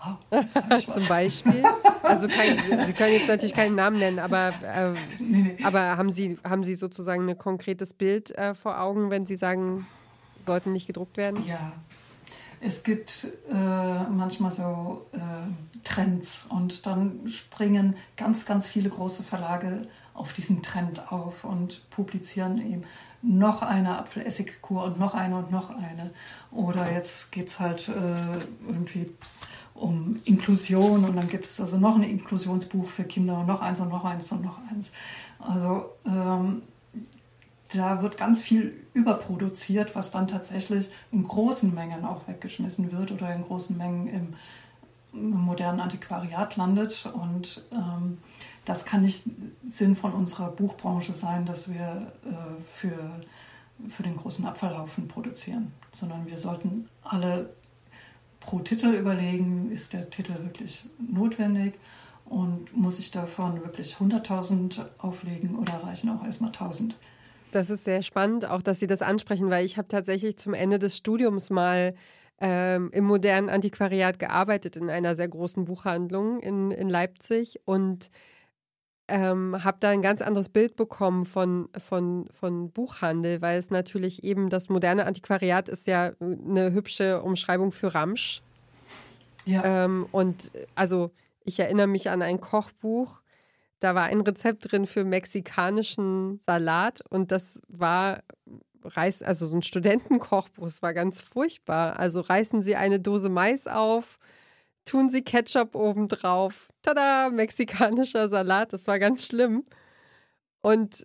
Oh, 0.06 0.92
Zum 0.92 1.08
Beispiel. 1.08 1.64
Also 2.02 2.28
kein, 2.28 2.60
Sie 2.88 2.92
können 2.92 3.14
jetzt 3.14 3.30
natürlich 3.30 3.54
keinen 3.54 3.76
Namen 3.76 4.00
nennen, 4.00 4.20
aber, 4.20 4.50
äh, 4.62 4.92
nee, 5.18 5.56
nee. 5.58 5.58
aber 5.64 5.96
haben, 5.96 6.12
Sie, 6.12 6.38
haben 6.44 6.66
Sie 6.66 6.76
sozusagen 6.76 7.30
ein 7.30 7.38
konkretes 7.38 7.94
Bild 7.94 8.38
äh, 8.38 8.54
vor 8.54 8.82
Augen, 8.82 9.12
wenn 9.12 9.26
Sie 9.26 9.38
sagen, 9.38 9.88
sollten 10.46 10.72
nicht 10.72 10.88
gedruckt 10.88 11.18
werden? 11.18 11.46
Ja. 11.46 11.74
Es 12.66 12.84
gibt 12.84 13.28
äh, 13.52 14.04
manchmal 14.10 14.52
so 14.52 15.06
äh, 15.12 15.18
Trends 15.84 16.46
und 16.48 16.86
dann 16.86 17.28
springen 17.28 17.96
ganz, 18.16 18.46
ganz 18.46 18.70
viele 18.70 18.90
große 18.90 19.22
Verlage 19.22 19.88
auf 20.14 20.32
diesen 20.32 20.62
Trend 20.64 21.12
auf 21.12 21.44
und 21.44 21.90
publizieren 21.90 22.60
eben 22.60 22.84
noch 23.22 23.64
eine 23.64 24.00
Apfelessigkur 24.00 24.84
und 24.86 25.00
noch 25.00 25.14
eine 25.14 25.38
und 25.38 25.52
noch 25.52 25.72
eine. 25.72 26.12
Oder 26.52 26.92
jetzt 26.92 27.32
geht 27.32 27.48
es 27.48 27.60
halt 27.60 27.90
äh, 27.90 28.38
irgendwie 28.68 29.10
um 29.74 30.22
Inklusion 30.24 31.04
und 31.04 31.16
dann 31.16 31.28
gibt 31.28 31.46
es 31.46 31.60
also 31.60 31.78
noch 31.78 31.96
ein 31.96 32.04
Inklusionsbuch 32.04 32.88
für 32.88 33.04
Kinder 33.04 33.40
und 33.40 33.48
noch 33.48 33.62
eins 33.62 33.80
und 33.80 33.90
noch 33.90 34.06
eins 34.06 34.32
und 34.32 34.44
noch 34.44 34.60
eins. 34.70 34.92
Also 35.40 35.90
ähm, 36.06 36.62
da 37.74 38.02
wird 38.02 38.18
ganz 38.18 38.42
viel 38.42 38.86
überproduziert, 38.94 39.96
was 39.96 40.12
dann 40.12 40.28
tatsächlich 40.28 40.90
in 41.12 41.24
großen 41.24 41.74
Mengen 41.74 42.06
auch 42.06 42.28
weggeschmissen 42.28 42.92
wird 42.92 43.12
oder 43.12 43.34
in 43.34 43.42
großen 43.42 43.78
Mengen 43.78 44.08
im, 44.08 44.34
im 45.14 45.32
modernen 45.32 45.80
Antiquariat 45.80 46.56
landet. 46.56 47.10
Und 47.14 47.64
ähm, 47.72 48.18
das 48.66 48.86
kann 48.86 49.04
nicht 49.04 49.26
Sinn 49.68 49.96
von 49.96 50.14
unserer 50.14 50.50
Buchbranche 50.50 51.14
sein, 51.14 51.46
dass 51.46 51.72
wir 51.72 52.12
äh, 52.26 52.32
für, 52.72 52.98
für 53.90 54.04
den 54.04 54.16
großen 54.16 54.46
Abfallhaufen 54.46 55.08
produzieren, 55.08 55.72
sondern 55.92 56.28
wir 56.28 56.38
sollten 56.38 56.88
alle 57.04 57.50
pro 58.40 58.60
Titel 58.60 58.88
überlegen, 58.88 59.72
ist 59.72 59.94
der 59.94 60.10
Titel 60.10 60.34
wirklich 60.34 60.86
notwendig 61.00 61.76
und 62.26 62.76
muss 62.76 63.00
ich 63.00 63.12
davon 63.12 63.62
wirklich 63.62 63.96
100.000 63.96 64.86
auflegen 64.98 65.56
oder 65.56 65.84
reichen 65.84 66.10
auch 66.10 66.24
erstmal 66.24 66.52
1.000? 66.52 66.94
Das 67.54 67.70
ist 67.70 67.84
sehr 67.84 68.02
spannend, 68.02 68.50
auch 68.50 68.64
dass 68.64 68.80
Sie 68.80 68.88
das 68.88 69.04
ansprechen, 69.04 69.52
weil 69.52 69.64
ich 69.64 69.78
habe 69.78 69.88
tatsächlich 69.88 70.38
zum 70.38 70.56
Ende 70.56 70.80
des 70.80 70.98
Studiums 70.98 71.52
mal 71.52 71.94
ähm, 72.42 72.90
im 72.92 73.06
modernen 73.06 73.48
Antiquariat 73.48 74.18
gearbeitet 74.18 74.76
in 74.76 74.90
einer 74.90 75.16
sehr 75.16 75.28
großen 75.28 75.64
Buchhandlung 75.64 76.40
in, 76.40 76.72
in 76.72 76.90
Leipzig 76.90 77.62
und 77.66 78.10
ähm, 79.08 79.64
habe 79.64 79.78
da 79.80 79.90
ein 79.90 80.02
ganz 80.02 80.24
anderes 80.24 80.50
Bild 80.50 80.76
bekommen 80.76 81.26
von, 81.26 81.70
von, 81.78 82.28
von 82.32 82.72
Buchhandel, 82.72 83.44
weil 83.44 83.60
es 83.60 83.70
natürlich 83.70 84.24
eben 84.24 84.50
das 84.50 84.70
moderne 84.70 85.06
Antiquariat 85.06 85.70
ist 85.70 85.86
ja 85.86 86.14
eine 86.20 86.72
hübsche 86.72 87.22
Umschreibung 87.22 87.72
für 87.72 87.94
Ramsch. 87.94 88.42
Ja. 89.46 89.86
Ähm, 89.86 90.08
und 90.12 90.50
also 90.74 91.12
ich 91.44 91.60
erinnere 91.60 91.88
mich 91.88 92.10
an 92.10 92.24
ein 92.24 92.42
Kochbuch, 92.42 93.22
da 93.84 93.96
war 93.96 94.04
ein 94.04 94.22
Rezept 94.22 94.72
drin 94.72 94.88
für 94.88 95.04
mexikanischen 95.04 96.40
Salat 96.46 97.02
und 97.10 97.32
das 97.32 97.62
war 97.68 98.24
Reis, 98.86 99.22
also 99.22 99.46
so 99.46 99.56
ein 99.56 99.62
Studentenkochbuch, 99.62 100.68
es 100.68 100.82
war 100.82 100.94
ganz 100.94 101.20
furchtbar. 101.20 102.00
Also 102.00 102.22
reißen 102.22 102.64
Sie 102.64 102.78
eine 102.78 103.00
Dose 103.00 103.30
Mais 103.30 103.68
auf, 103.68 104.20
tun 104.86 105.10
Sie 105.10 105.22
Ketchup 105.22 105.76
obendrauf. 105.76 106.70
Tada, 106.82 107.30
mexikanischer 107.30 108.30
Salat. 108.30 108.72
Das 108.74 108.88
war 108.88 109.00
ganz 109.00 109.26
schlimm. 109.26 109.64
Und 110.62 111.04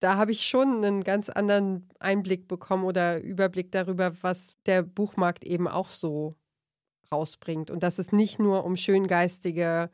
da 0.00 0.16
habe 0.16 0.30
ich 0.30 0.46
schon 0.46 0.84
einen 0.84 1.02
ganz 1.02 1.28
anderen 1.28 1.88
Einblick 1.98 2.46
bekommen 2.46 2.84
oder 2.84 3.20
Überblick 3.20 3.72
darüber, 3.72 4.12
was 4.22 4.54
der 4.66 4.82
Buchmarkt 4.82 5.44
eben 5.44 5.66
auch 5.66 5.90
so 5.90 6.36
rausbringt. 7.10 7.70
Und 7.70 7.82
dass 7.82 7.98
es 7.98 8.12
nicht 8.12 8.38
nur 8.38 8.64
um 8.64 8.76
schöngeistige 8.76 9.90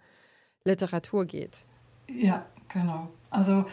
Literatur 0.64 1.24
geht. 1.24 1.66
Ja, 2.08 2.44
genau. 2.68 3.08
Also 3.32 3.64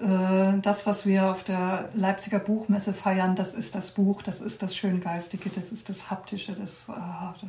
äh, 0.00 0.58
das, 0.62 0.86
was 0.86 1.04
wir 1.04 1.32
auf 1.32 1.42
der 1.42 1.88
Leipziger 1.94 2.38
Buchmesse 2.38 2.94
feiern, 2.94 3.34
das 3.34 3.52
ist 3.52 3.74
das 3.74 3.90
Buch, 3.90 4.22
das 4.22 4.40
ist 4.40 4.62
das 4.62 4.76
Schöngeistige, 4.76 5.50
das 5.50 5.72
ist 5.72 5.88
das 5.88 6.08
Haptische, 6.08 6.52
das, 6.52 6.88
äh, 6.88 7.46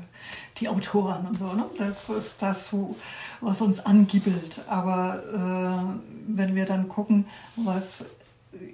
die 0.58 0.68
Autoren 0.68 1.28
und 1.28 1.38
so. 1.38 1.46
Ne? 1.54 1.66
Das 1.78 2.10
ist 2.10 2.42
das, 2.42 2.74
wo, 2.74 2.96
was 3.40 3.62
uns 3.62 3.86
angibbelt. 3.86 4.62
Aber 4.68 5.22
äh, 5.32 6.36
wenn 6.36 6.56
wir 6.56 6.66
dann 6.66 6.90
gucken, 6.90 7.28
was 7.56 8.06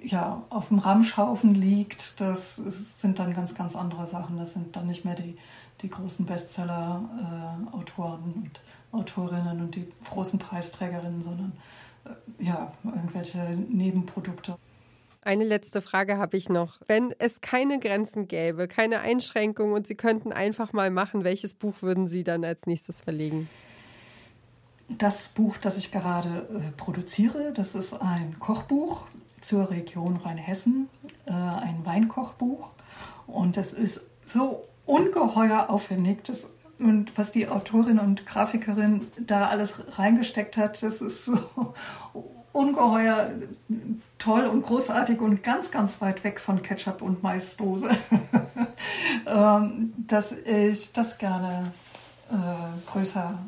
ja, 0.02 0.42
auf 0.48 0.68
dem 0.68 0.78
Ramschhaufen 0.78 1.54
liegt, 1.54 2.18
das 2.20 2.58
ist, 2.58 3.00
sind 3.00 3.18
dann 3.18 3.34
ganz, 3.34 3.54
ganz 3.54 3.76
andere 3.76 4.06
Sachen. 4.06 4.38
Das 4.38 4.54
sind 4.54 4.74
dann 4.74 4.86
nicht 4.86 5.04
mehr 5.04 5.14
die, 5.14 5.36
die 5.82 5.90
großen 5.90 6.24
Bestseller-Autoren 6.24 8.20
äh, 8.20 8.38
und 8.38 8.60
Autorinnen 8.92 9.60
und 9.60 9.74
die 9.74 9.86
großen 10.08 10.38
Preisträgerinnen, 10.38 11.22
sondern 11.22 11.52
ja, 12.38 12.72
irgendwelche 12.84 13.38
Nebenprodukte. 13.68 14.56
Eine 15.22 15.44
letzte 15.44 15.82
Frage 15.82 16.18
habe 16.18 16.36
ich 16.36 16.48
noch. 16.48 16.78
Wenn 16.86 17.12
es 17.18 17.40
keine 17.40 17.80
Grenzen 17.80 18.28
gäbe, 18.28 18.68
keine 18.68 19.00
Einschränkungen 19.00 19.74
und 19.74 19.86
Sie 19.86 19.96
könnten 19.96 20.32
einfach 20.32 20.72
mal 20.72 20.90
machen, 20.90 21.24
welches 21.24 21.54
Buch 21.54 21.82
würden 21.82 22.06
Sie 22.06 22.22
dann 22.22 22.44
als 22.44 22.66
nächstes 22.66 23.00
verlegen? 23.00 23.48
Das 24.88 25.28
Buch, 25.28 25.56
das 25.56 25.78
ich 25.78 25.90
gerade 25.90 26.46
äh, 26.54 26.70
produziere, 26.76 27.52
das 27.52 27.74
ist 27.74 27.92
ein 27.94 28.38
Kochbuch 28.38 29.08
zur 29.40 29.68
Region 29.70 30.16
Rheinhessen, 30.16 30.88
äh, 31.26 31.32
ein 31.32 31.84
Weinkochbuch. 31.84 32.70
Und 33.26 33.56
das 33.56 33.72
ist 33.72 34.02
so 34.22 34.62
ungeheuer 34.84 35.70
aufwendig. 35.70 36.22
Das 36.22 36.50
und 36.78 37.16
was 37.16 37.32
die 37.32 37.48
Autorin 37.48 37.98
und 37.98 38.26
Grafikerin 38.26 39.06
da 39.18 39.48
alles 39.48 39.98
reingesteckt 39.98 40.56
hat, 40.56 40.82
das 40.82 41.00
ist 41.00 41.24
so 41.24 41.38
ungeheuer 42.52 43.30
toll 44.18 44.46
und 44.46 44.62
großartig 44.62 45.20
und 45.20 45.42
ganz, 45.42 45.70
ganz 45.70 46.00
weit 46.00 46.24
weg 46.24 46.40
von 46.40 46.62
Ketchup 46.62 47.02
und 47.02 47.22
Maisdose, 47.22 47.90
ähm, 49.26 49.92
dass 50.06 50.32
ich 50.32 50.92
das 50.92 51.18
gerne 51.18 51.72
äh, 52.30 52.90
größer 52.90 53.38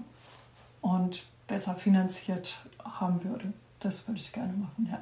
und 0.80 1.24
besser 1.46 1.74
finanziert 1.74 2.66
haben 2.84 3.24
würde. 3.24 3.52
Das 3.80 4.06
würde 4.06 4.20
ich 4.20 4.32
gerne 4.32 4.52
machen, 4.52 4.88
ja. 4.90 4.98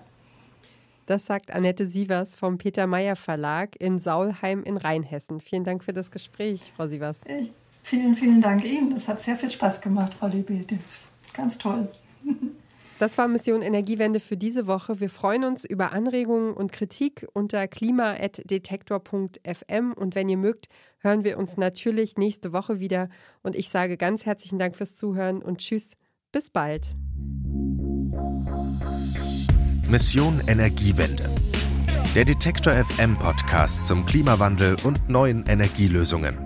Das 1.07 1.27
sagt 1.27 1.53
Annette 1.53 1.87
Sievers 1.87 2.35
vom 2.35 2.59
Peter 2.59 2.89
Meyer 2.89 3.15
Verlag 3.15 3.81
in 3.81 4.01
Saulheim 4.01 4.65
in 4.65 4.77
Rheinhessen. 4.77 5.41
Vielen 5.41 5.63
Dank 5.63 5.85
für 5.85 5.93
das 5.93 6.11
Gespräch, 6.11 6.73
Frau 6.77 6.89
Sievers. 6.89 7.19
Ich 7.27 7.53
Vielen, 7.89 8.17
vielen 8.17 8.41
Dank 8.41 8.65
Ihnen. 8.65 8.91
Das 8.91 9.07
hat 9.07 9.23
sehr 9.23 9.37
viel 9.37 9.49
Spaß 9.49 9.81
gemacht, 9.81 10.13
Frau 10.19 10.27
Liebe. 10.27 10.67
Ganz 11.33 11.57
toll. 11.57 11.89
Das 12.99 13.17
war 13.17 13.29
Mission 13.29 13.63
Energiewende 13.63 14.19
für 14.19 14.37
diese 14.37 14.67
Woche. 14.67 14.99
Wir 14.99 15.09
freuen 15.09 15.45
uns 15.45 15.65
über 15.65 15.93
Anregungen 15.93 16.53
und 16.53 16.73
Kritik 16.73 17.29
unter 17.33 17.69
klima.detektor.fm. 17.69 19.93
Und 19.93 20.17
wenn 20.17 20.29
ihr 20.29 20.37
mögt, 20.37 20.67
hören 20.99 21.23
wir 21.23 21.39
uns 21.39 21.57
natürlich 21.59 22.17
nächste 22.17 22.53
Woche 22.53 22.81
wieder. 22.81 23.09
Und 23.45 23.55
ich 23.55 23.69
sage 23.69 23.97
ganz 23.97 24.27
herzlichen 24.27 24.59
Dank 24.59 24.75
fürs 24.75 24.97
Zuhören 24.97 25.41
und 25.41 25.59
tschüss, 25.59 25.93
bis 26.33 26.51
bald. 26.51 26.89
Mission 29.89 30.43
Energiewende. 30.49 31.31
Der 32.17 32.25
Detektor 32.25 32.73
FM 32.73 33.17
Podcast 33.17 33.87
zum 33.87 34.05
Klimawandel 34.05 34.77
und 34.83 35.09
neuen 35.09 35.47
Energielösungen. 35.47 36.46